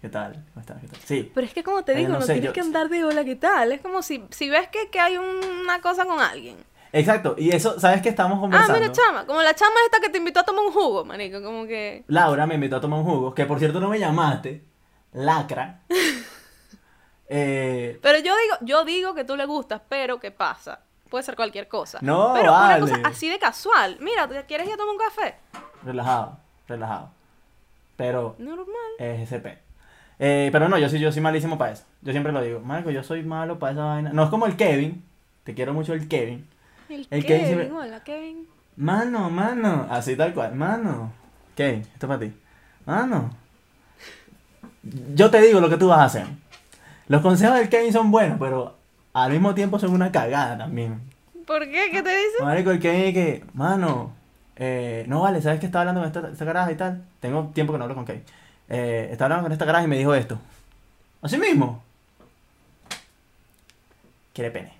[0.00, 0.44] ¿qué tal?
[0.54, 0.80] ¿Cómo estás?
[0.80, 0.98] ¿Qué tal?
[1.04, 1.30] Sí.
[1.34, 3.04] Pero es que como te Eh, digo, no no, sé, tienes yo- que andar de
[3.04, 3.72] hola, ¿qué tal?
[3.72, 6.56] Es como si, si ves que, que hay una cosa con alguien.
[6.92, 8.80] Exacto, y eso, ¿sabes que estamos Ah, conversando?
[8.80, 11.66] mira, chama, como la chama esta que te invitó a tomar un jugo, manico, como
[11.66, 12.04] que...
[12.06, 14.64] Laura me invitó a tomar un jugo, que por cierto no me llamaste,
[15.12, 15.80] lacra.
[17.36, 20.80] eh, Pero yo digo, yo digo que tú le gustas, pero ¿qué pasa?
[21.10, 21.98] Puede ser cualquier cosa.
[22.00, 22.82] No, Pero vale.
[22.82, 23.98] una cosa así de casual.
[24.00, 25.34] Mira, ¿te ¿quieres ir a tomar un café?
[25.84, 27.10] relajado, relajado.
[27.96, 28.66] Pero Normal.
[28.98, 29.56] es peo.
[30.18, 31.84] Eh, pero no, yo soy, yo soy malísimo para eso.
[32.02, 34.10] Yo siempre lo digo, Marco, yo soy malo para esa vaina.
[34.12, 35.04] No es como el Kevin,
[35.44, 36.48] te quiero mucho el Kevin.
[36.88, 38.48] El, El Kevin, Kevin siempre- hola, Kevin.
[38.76, 41.12] Mano, mano, así tal cual, mano.
[41.56, 42.32] Kevin, esto es para ti.
[42.86, 43.30] Mano.
[45.14, 46.26] Yo te digo lo que tú vas a hacer.
[47.08, 48.76] Los consejos del Kevin son buenos, pero
[49.12, 51.00] al mismo tiempo son una cagada también.
[51.46, 51.90] ¿Por qué?
[51.90, 52.42] ¿Qué te dice?
[52.42, 54.12] Marico, el Kevin es que, mano,
[54.56, 57.04] eh, no vale, ¿sabes que estaba hablando con esta, esta caraja y tal?
[57.20, 58.22] Tengo tiempo que no hablo con Kevin.
[58.68, 60.38] Eh, estaba hablando con esta caraja y me dijo esto.
[61.20, 61.82] Así mismo.
[64.32, 64.72] Quiere pene.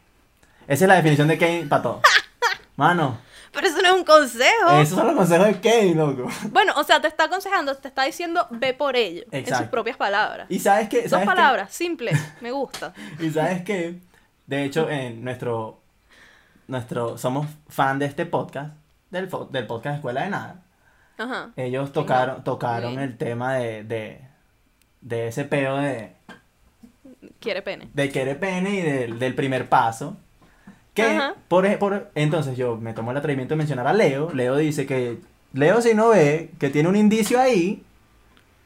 [0.67, 2.01] Esa es la definición de Kevin para todo.
[2.77, 3.19] Mano,
[3.55, 4.71] Pero eso no es un consejo.
[4.81, 6.29] esos son los consejos de Kevin, loco.
[6.51, 9.23] Bueno, o sea, te está aconsejando, te está diciendo ve por ello.
[9.31, 9.71] En sus Exacto.
[9.71, 10.47] propias palabras.
[10.51, 11.03] Y sabes que...
[11.03, 11.35] Dos ¿sabes qué?
[11.35, 12.93] palabras, simple, me gusta.
[13.21, 14.01] Y sabes que,
[14.47, 15.81] de hecho, en nuestro,
[16.67, 18.75] nuestro, somos fan de este podcast,
[19.11, 20.63] del, del podcast Escuela de Nada.
[21.17, 21.51] Ajá.
[21.57, 24.21] Ellos tocaron, tocaron el tema de, de,
[25.01, 26.17] de ese peo de,
[27.39, 27.89] Quiere pene.
[27.95, 30.17] de querer pene y del, del primer paso.
[30.95, 34.31] Que, por, por, entonces yo me tomo el atrevimiento de mencionar a Leo.
[34.33, 35.19] Leo dice que,
[35.53, 37.83] Leo si no ve, que tiene un indicio ahí,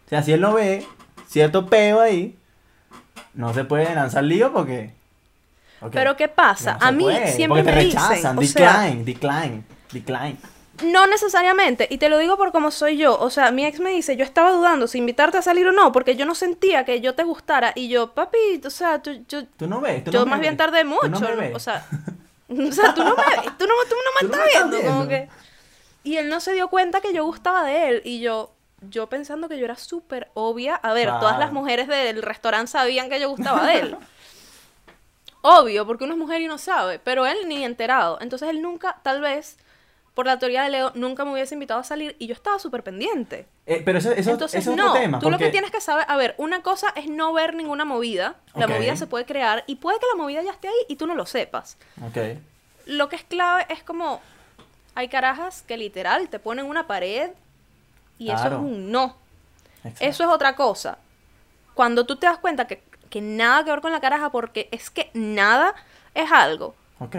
[0.07, 0.87] o sea, si él no ve
[1.27, 2.37] cierto peo ahí,
[3.35, 4.93] no se puede lanzar lío porque...
[5.93, 6.77] Pero ¿qué pasa?
[6.81, 9.63] no a mí puede, siempre me te dicen, rechazan, o sea, decline, decline,
[9.93, 10.37] decline.
[10.85, 13.91] no necesariamente, y te lo digo por cómo soy yo, o sea, mi ex me
[13.91, 17.01] dice, yo estaba dudando si invitarte a salir o no, porque yo no sentía que
[17.01, 20.21] yo te gustara, y yo, papi, o sea, tú- yo, Tú no ves, tú yo
[20.21, 21.55] no más bien tardé tú mucho, no me ves.
[21.55, 21.87] o sea,
[22.49, 23.25] o sea, tú no me,
[23.59, 25.29] tú no, tú no me Tú estás viendo, como que,
[26.05, 29.49] y él no se dio cuenta que yo gustaba de él, y yo, yo pensando
[29.49, 33.29] que yo era súper obvia, a ver, todas las mujeres del restaurante sabían que yo
[33.29, 33.97] gustaba de él,
[35.43, 38.99] obvio, porque uno es mujer y no sabe, pero él ni enterado, entonces él nunca,
[39.03, 39.59] tal vez,
[40.19, 42.83] por la teoría de Leo, nunca me hubiese invitado a salir, y yo estaba súper
[42.83, 43.47] pendiente.
[43.67, 45.21] Eh, pero eso, eso, Entonces, eso es no, otro tema.
[45.21, 48.35] tú lo que tienes que saber, a ver, una cosa es no ver ninguna movida,
[48.57, 51.07] la movida se puede crear y puede que la movida ya esté ahí y tú
[51.07, 51.79] no lo sepas.
[52.05, 52.37] Ok.
[52.87, 54.21] Lo que es clave es como,
[54.97, 57.31] hay carajas que literal te ponen una pared
[58.19, 59.15] y eso es un no.
[59.85, 60.05] exacto.
[60.05, 60.99] Eso es otra cosa.
[61.75, 64.91] Cuando tú te das cuenta que, que nada que ver con la caraja, porque es
[64.91, 65.77] que nada
[66.13, 66.75] es algo.
[66.99, 67.15] Ok.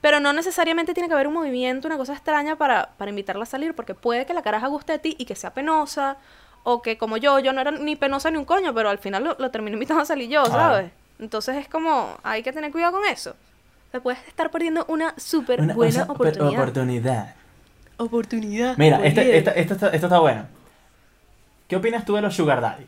[0.00, 3.46] Pero no necesariamente tiene que haber un movimiento, una cosa extraña para, para invitarla a
[3.46, 6.16] salir, porque puede que la caraja guste de ti y que sea penosa,
[6.62, 9.24] o que como yo, yo no era ni penosa ni un coño, pero al final
[9.24, 10.44] lo, lo termino invitando a salir yo.
[10.46, 10.92] ¿sabes?
[11.18, 13.34] Entonces es como, hay que tener cuidado con eso.
[13.90, 16.60] Te puedes estar perdiendo una súper buena oportunidad.
[16.60, 17.34] oportunidad.
[17.96, 18.76] oportunidad.
[18.76, 19.38] Mira, este, Oye.
[19.38, 20.46] esta, esta, está- esta está buena.
[21.66, 22.86] ¿Qué opinas tú de los Sugar Daddy?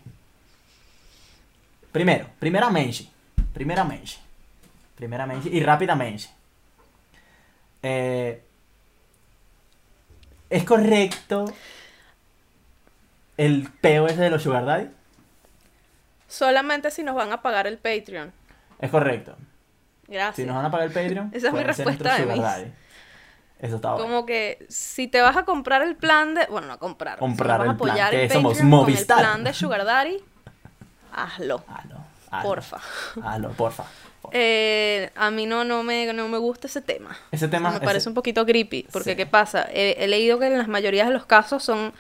[1.90, 3.09] Primero, primera mention.
[3.53, 3.85] Primera.
[4.96, 5.37] Primera.
[5.44, 6.33] Y rápida mention.
[7.83, 8.43] Eh,
[10.51, 11.45] ¿Es correcto
[13.37, 14.90] el peo ese de los Sugar Daddy?
[16.27, 18.33] Solamente si nos van a pagar el Patreon.
[18.79, 19.37] Es correcto.
[20.07, 20.47] Si Gracias.
[20.47, 22.73] nos van a pagar el Patreon, Esa es mi respuesta de.
[23.61, 24.05] Eso está bueno.
[24.05, 26.47] Como que si te vas a comprar el plan de.
[26.47, 27.19] Bueno, no comprar.
[27.19, 29.19] Comprar si el plan, que el somos Patreon con Movistar.
[29.19, 30.25] el plan de Sugar Daddy,
[31.12, 31.62] hazlo.
[31.69, 31.97] Hazlo.
[32.31, 32.79] hazlo, Porfa.
[33.23, 33.85] Hazlo, porfa.
[34.33, 37.17] Eh, a mí no, no, me, no me gusta ese tema.
[37.33, 37.71] Ese tema.
[37.71, 39.17] me ese- parece un poquito creepy, porque Sí.
[39.17, 39.67] ¿qué pasa?
[39.73, 41.93] He, he leído que en las mayorías de los casos son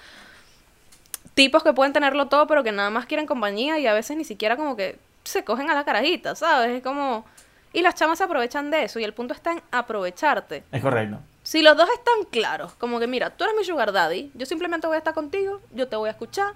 [1.34, 4.24] tipos que pueden tenerlo todo, pero que nada más quieren compañía y a veces ni
[4.24, 6.70] siquiera como que se cogen a la carajita, ¿sabes?
[6.70, 7.24] Es como...
[7.72, 10.64] Y las chamas se aprovechan de eso y el punto está en aprovecharte.
[10.72, 11.18] Es correcto.
[11.44, 14.86] Si los dos están claros, como que mira, tú eres mi sugar daddy, yo simplemente
[14.88, 16.54] voy a estar contigo, yo te voy a escuchar,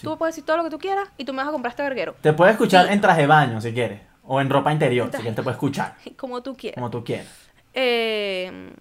[0.00, 1.70] tú me puedes decir todo lo que tú quieras y tú me vas a comprar
[1.72, 2.14] este verguero.
[2.22, 2.92] Te puedes escuchar Sí.
[2.92, 4.00] en traje de baño si quieres.
[4.24, 5.94] O en ropa interior, En si quieres te puedes escuchar.
[6.16, 6.74] Como tú quieras.
[6.76, 7.26] Como tú quieras.
[7.74, 8.72] Eh,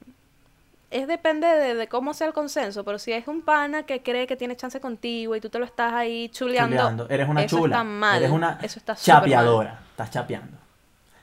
[0.91, 4.27] es depende de, de cómo sea el consenso, pero si es un pana que cree
[4.27, 7.07] que tiene chance contigo y tú te lo estás ahí chuleando, Chuleando.
[7.09, 7.75] Eres una eso chula.
[7.77, 8.17] está mal.
[8.17, 9.01] Eres una eso está mal.
[9.01, 9.79] chapeadora.
[9.91, 10.57] Estás chapeando.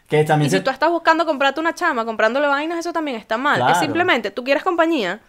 [0.09, 3.19] Que también Y se- si tú estás buscando comprarte una chama, comprándole vainas, eso también
[3.19, 3.57] está mal.
[3.57, 3.73] Claro.
[3.75, 5.21] Es simplemente, tú quieres compañía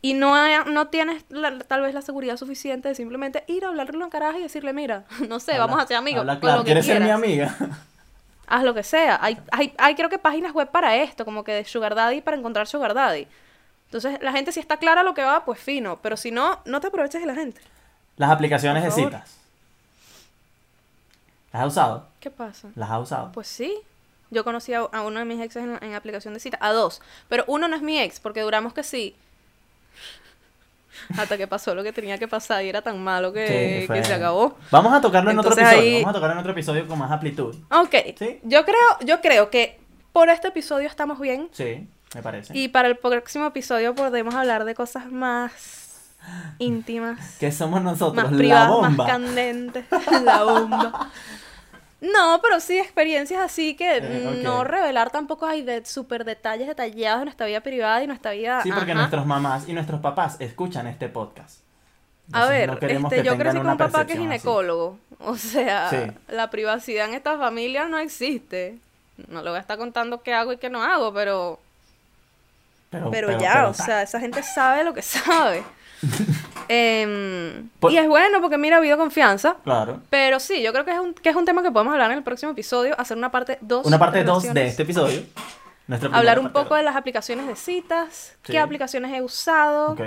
[0.00, 3.68] y no, hay- no tienes la- tal vez la seguridad suficiente de simplemente ir a
[3.68, 6.18] hablarle una caraja y decirle, mira, no sé, habla- vamos a ser amigos.
[6.22, 6.56] habla con claro.
[6.58, 7.54] lo que ¿Quieres ser mi amiga?
[8.46, 9.18] Haz lo que sea.
[9.22, 12.36] Hay, hay, hay creo que páginas web para esto, como que de Sugar Daddy para
[12.36, 13.26] encontrar Sugar Daddy.
[13.86, 15.98] Entonces, la gente si está clara lo que va, pues fino.
[16.02, 17.60] Pero si no, no te aproveches de la gente.
[18.16, 19.38] Las aplicaciones de citas.
[21.52, 22.06] ¿Las has usado?
[22.20, 22.68] ¿Qué pasa?
[22.74, 23.32] ¿Las has usado?
[23.32, 23.76] Pues sí.
[24.30, 26.58] Yo conocí a, a uno de mis exes en, en aplicación de cita.
[26.60, 27.02] A dos.
[27.28, 29.14] Pero uno no es mi ex, porque duramos que sí.
[31.18, 34.04] Hasta que pasó lo que tenía que pasar y era tan malo que, Sí, que
[34.04, 34.56] se acabó.
[34.70, 35.78] Vamos a tocarlo en otro episodio.
[35.78, 37.54] ahí- Vamos a tocarlo en otro episodio con más amplitud.
[37.70, 37.94] Ok.
[38.18, 38.40] Sí.
[38.42, 39.80] Yo creo, yo creo que
[40.12, 41.48] por este episodio estamos bien.
[41.52, 42.56] Sí, me parece.
[42.56, 46.14] Y para el próximo episodio podemos hablar de cosas más
[46.58, 48.22] íntimas, ¿Qué somos nosotros?
[48.22, 48.90] más la privadas, bomba.
[48.90, 49.84] más candentes.
[50.24, 51.10] La bomba.
[52.02, 57.20] No, pero sí experiencias así que Eh, no revelar tampoco hay de súper detalles detallados
[57.20, 58.60] de nuestra vida privada y nuestra vida.
[58.62, 59.00] Sí, porque ajá.
[59.00, 61.60] nuestras mamás y nuestros papás escuchan este podcast.
[62.32, 62.86] A ver, no este,
[63.16, 64.26] que yo crecí con un papá que es así.
[64.26, 64.98] ginecólogo.
[65.20, 65.96] O sea, Sí.
[66.28, 68.78] la privacidad en esta familia no existe.
[69.28, 71.60] No le voy a estar contando qué hago y qué no hago, pero
[72.90, 75.62] Pero, Pero, pero- ya, pero o sea, esa gente sabe lo que sabe.
[77.80, 79.56] Por- Y es bueno porque mira, ha habido confianza.
[79.64, 80.00] Claro.
[80.10, 82.18] Pero sí, yo creo que es un, que es un tema que podemos hablar en
[82.18, 83.86] el próximo episodio, hacer una parte 2.
[83.86, 85.22] Una parte 2 de este episodio.
[86.12, 88.52] Hablar un poco de las aplicaciones de citas, Sí.
[88.52, 89.92] qué aplicaciones he usado.
[89.92, 90.00] Ok,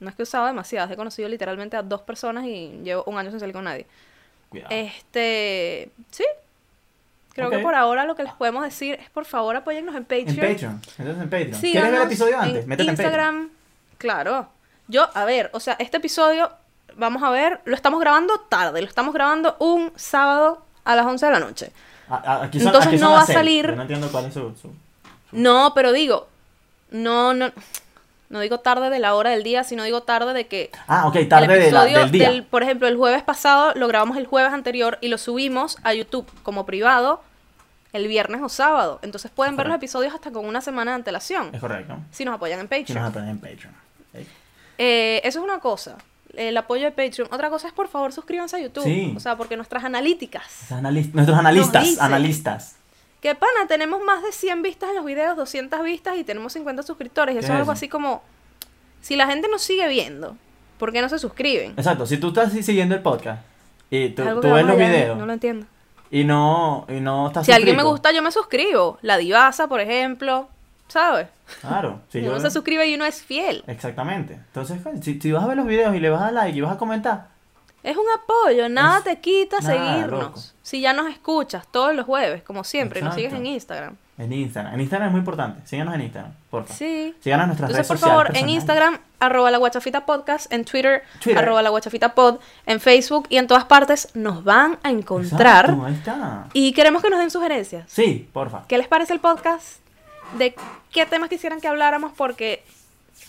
[0.00, 3.18] No es que he usado demasiadas, he conocido literalmente a dos personas y llevo un
[3.18, 3.86] año sin salir con nadie.
[4.48, 4.70] cuidado.
[4.74, 6.24] Este, sí.
[7.34, 7.54] Creo Ok.
[7.56, 10.28] que por ahora lo que les podemos decir es por favor apóyennos en Patreon.
[10.30, 10.80] en Patreon.
[10.98, 11.30] Entonces en Patreon.
[11.30, 12.62] ¿Quieres ver Síganos el episodio antes?
[12.62, 13.10] en Métete en Patreon.
[13.12, 13.50] Instagram.
[13.98, 14.48] Claro.
[14.88, 16.50] Yo, a ver, o sea, este episodio,
[16.96, 21.26] vamos a ver, lo estamos grabando tarde, lo estamos grabando un sábado a las 11
[21.26, 21.72] de la noche.
[22.08, 24.40] A- a- aquí son- Entonces no va a salir- no entiendo cuál es su...
[24.60, 24.72] su-
[25.32, 26.26] No, pero digo,
[26.90, 27.52] no, no,
[28.30, 31.16] no digo tarde de la hora del día, sino digo tarde de que Ah, ok,
[31.16, 32.30] el tarde de la- del día.
[32.30, 35.92] del- por ejemplo, el jueves pasado lo grabamos el jueves anterior y lo subimos a
[35.92, 37.22] YouTube como privado
[37.92, 39.00] el viernes o sábado.
[39.02, 41.50] Entonces pueden ver los episodios hasta con una semana de antelación.
[41.54, 41.96] Es correcto.
[42.10, 43.02] Si nos apoyan en Si Patreon.
[43.02, 43.74] nos apoyan en Patreon.
[44.78, 45.96] Eh, eso es una cosa,
[46.34, 47.28] el apoyo de Patreon.
[47.32, 48.84] Otra cosa es, por favor, suscríbanse a YouTube.
[48.84, 49.12] Sí.
[49.16, 50.70] O sea, porque nuestras analíticas.
[50.70, 52.76] Analis- Nuestros analistas, analistas.
[53.20, 56.84] Que pana, tenemos más de 100 vistas en los videos, 200 vistas y tenemos 50
[56.84, 57.34] suscriptores.
[57.34, 58.22] Y ¿Qué eso es es algo así como,
[59.00, 60.36] si la gente nos sigue viendo,
[60.78, 61.72] ¿por qué no se suscriben?
[61.72, 63.42] Exacto, si tú estás siguiendo el podcast
[63.90, 65.66] y tú, ves los videos No lo entiendo.
[66.12, 68.98] y no, y no estás Si alguien me gusta, yo me suscribo.
[69.02, 70.48] La divasa, por ejemplo,
[70.88, 71.28] ¿sabes?
[71.60, 73.62] Claro, si yo- uno se suscribe y uno es fiel.
[73.66, 74.34] Exactamente.
[74.34, 76.60] Entonces, si, si vas a ver los videos y le vas a dar like y
[76.60, 77.28] vas a comentar,
[77.82, 80.20] Es un apoyo, nada Es- te quita nada, seguirnos.
[80.22, 80.40] loco.
[80.62, 83.96] Si ya nos escuchas todos los jueves, como siempre, y nos sigues en Instagram.
[84.18, 84.74] en Instagram.
[84.74, 85.60] En Instagram es muy importante.
[85.66, 86.74] Síganos en Instagram, porfa.
[86.74, 87.14] Sí.
[87.20, 88.48] Síganos en nuestras Entonces, por redes sociales favor, en.
[88.50, 91.38] Instagram, arroba la guachafita podcast, en Twitter, Twitter.
[91.42, 95.66] arroba la guachafita pod, en Facebook y en todas partes nos van a encontrar.
[95.66, 96.46] Exacto, ahí está.
[96.52, 97.84] Y queremos que nos den sugerencias.
[97.90, 98.64] Sí, porfa.
[98.66, 99.78] ¿Qué les parece el podcast?
[100.36, 100.54] ¿De
[100.92, 102.12] qué temas quisieran que habláramos?
[102.16, 102.62] Porque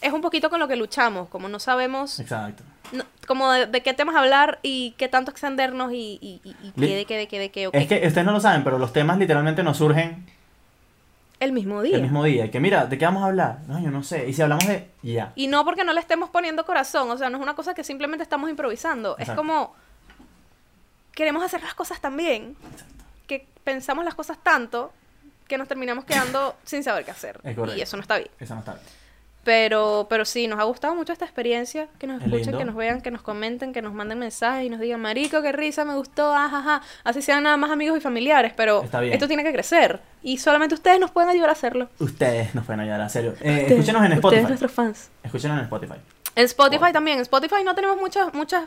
[0.02, 2.64] es un poquito con lo que luchamos, como no sabemos Exacto.
[2.92, 6.72] no- como de, de qué temas hablar y qué tanto extendernos y, y, y, y
[6.72, 7.76] qué de qué de qué de qué, ok.
[7.76, 10.26] Es que ustedes no lo saben, pero los temas literalmente nos surgen
[11.40, 11.96] El mismo día.
[11.96, 12.46] el mismo día.
[12.46, 13.60] Y que mira, ¿de qué vamos a hablar?
[13.68, 14.28] No, yo no sé.
[14.28, 14.90] Y si hablamos de...
[15.04, 15.32] Ya.
[15.36, 17.84] Y no porque no le estemos poniendo corazón, o sea, no es una cosa que
[17.84, 19.42] simplemente estamos improvisando, es Exacto.
[19.42, 19.74] como
[21.14, 22.56] queremos hacer las cosas tan bien
[23.28, 24.92] que pensamos las cosas tanto
[25.50, 27.42] que nos terminamos quedando sin saber qué hacer.
[27.44, 27.58] Es.
[27.76, 28.30] Y eso no está bien.
[28.40, 28.86] Eso no está bien.
[29.44, 32.58] Pero, pero sí, nos ha gustado mucho esta experiencia, que nos Es escuchen, lindo.
[32.60, 35.52] que nos vean, que nos comenten, que nos manden mensajes y nos digan, marico, qué
[35.54, 36.82] risa, me gustó, ajaja.
[37.06, 40.02] Así sean nada más amigos y familiares, pero esto tiene que crecer.
[40.22, 41.90] Y solamente ustedes nos pueden ayudar a hacerlo.
[42.00, 43.32] Ustedes nos pueden ayudar, a serio.
[43.32, 43.34] Eh,
[43.64, 44.48] Ustedes- escúchenos en Ustedes, Spotify.
[44.48, 45.10] nuestros fans.
[45.24, 45.96] Escúchenos en Spotify.
[46.36, 46.92] En Spotify Wow.
[46.94, 47.18] también.
[47.18, 48.66] En Spotify no tenemos muchas, muchas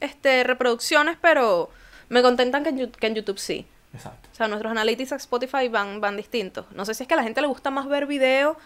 [0.00, 1.70] este, reproducciones, pero
[2.10, 3.66] Me contentan que en, que en YouTube sí.
[3.94, 4.28] Exacto.
[4.32, 6.66] O sea, nuestros analytics a Spotify van, van distintos.
[6.72, 8.56] No sé si es que a la gente le gusta más ver video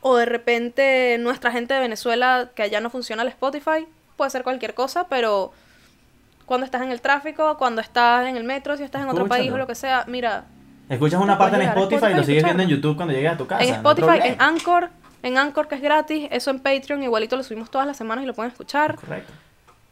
[0.00, 3.86] o de repente nuestra gente de Venezuela que allá no funciona el Spotify.
[4.16, 5.52] Puede ser cualquier cosa, pero
[6.46, 9.42] cuando estás en el tráfico, cuando estás en el metro, si estás en otro país
[9.42, 9.58] o Escúchalo.
[9.58, 10.44] lo que sea, mira,
[10.88, 12.68] Escuchas una parte en a Spotify y lo Spotify sigues viendo en.
[12.68, 13.62] YouTube cuando llegues a tu casa.
[13.62, 14.46] en no Spotify, en problema.
[14.46, 14.90] Anchor,
[15.22, 18.26] en Anchor que es gratis, eso en Patreon igualito lo subimos todas las semanas y
[18.26, 18.94] lo pueden escuchar.
[18.96, 19.32] Correcto.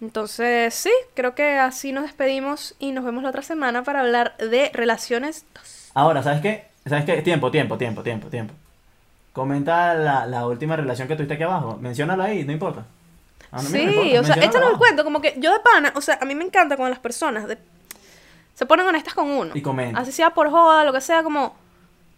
[0.00, 4.36] Entonces, sí, creo que así nos despedimos y nos vemos la otra semana para hablar
[4.36, 5.44] de relaciones
[5.94, 6.66] Ahora, ¿sabes qué?
[6.84, 7.22] ¿Sabes qué?
[7.22, 8.52] Tiempo, tiempo, tiempo, tiempo, tiempo.
[9.32, 11.78] Comenta la, la última relación que tuviste aquí abajo.
[11.80, 12.84] Menciónalo ahí, no importa.
[13.50, 15.60] A mí no me Sí, importa, o sea, échanos el cuento, como que yo de
[15.60, 17.58] pana, o sea, a mí me encanta cuando las personas de-
[18.54, 19.52] se ponen honestas con uno.
[19.54, 20.02] Y comentan.
[20.02, 21.54] Así sea por joda, lo que sea, como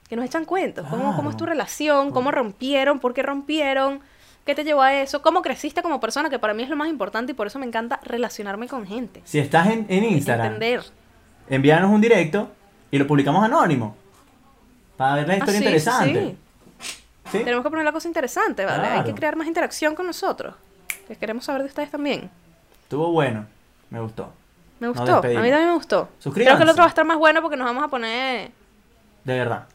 [0.09, 0.87] que nos echan cuentos.
[0.89, 2.11] ¿Cómo, cómo es tu relación?
[2.11, 2.99] ¿Cómo rompieron?
[2.99, 4.01] ¿Por qué rompieron?
[4.49, 5.20] ¿Qué te llevó a eso?
[5.20, 6.30] ¿Cómo creciste como persona?
[6.30, 9.20] Que para mí es lo más importante y por eso me encanta relacionarme con gente.
[9.26, 10.82] Si estás en, en Instagram, Entender.
[11.51, 12.51] envíanos un directo
[12.90, 13.94] y lo publicamos anónimo.
[14.96, 16.36] Para ver la Ah, historia sí, interesante.
[17.30, 17.38] ¿Sí?
[17.40, 18.86] Tenemos que poner la cosa interesante, ¿vale?
[18.88, 20.55] Hay que crear más interacción con nosotros.
[21.07, 22.30] Que queremos saber de ustedes también.
[22.84, 23.44] Estuvo bueno.
[23.90, 24.32] Me gustó.
[24.80, 25.16] Me gustó.
[25.18, 26.07] A mí también me gustó.
[26.07, 26.57] Creo Suscríbanse.
[26.57, 28.51] que el otro va a estar más bueno porque nos vamos a poner...
[29.24, 29.66] De verdad.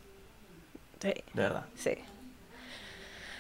[1.00, 1.64] Sí, De verdad.
[1.76, 1.92] sí.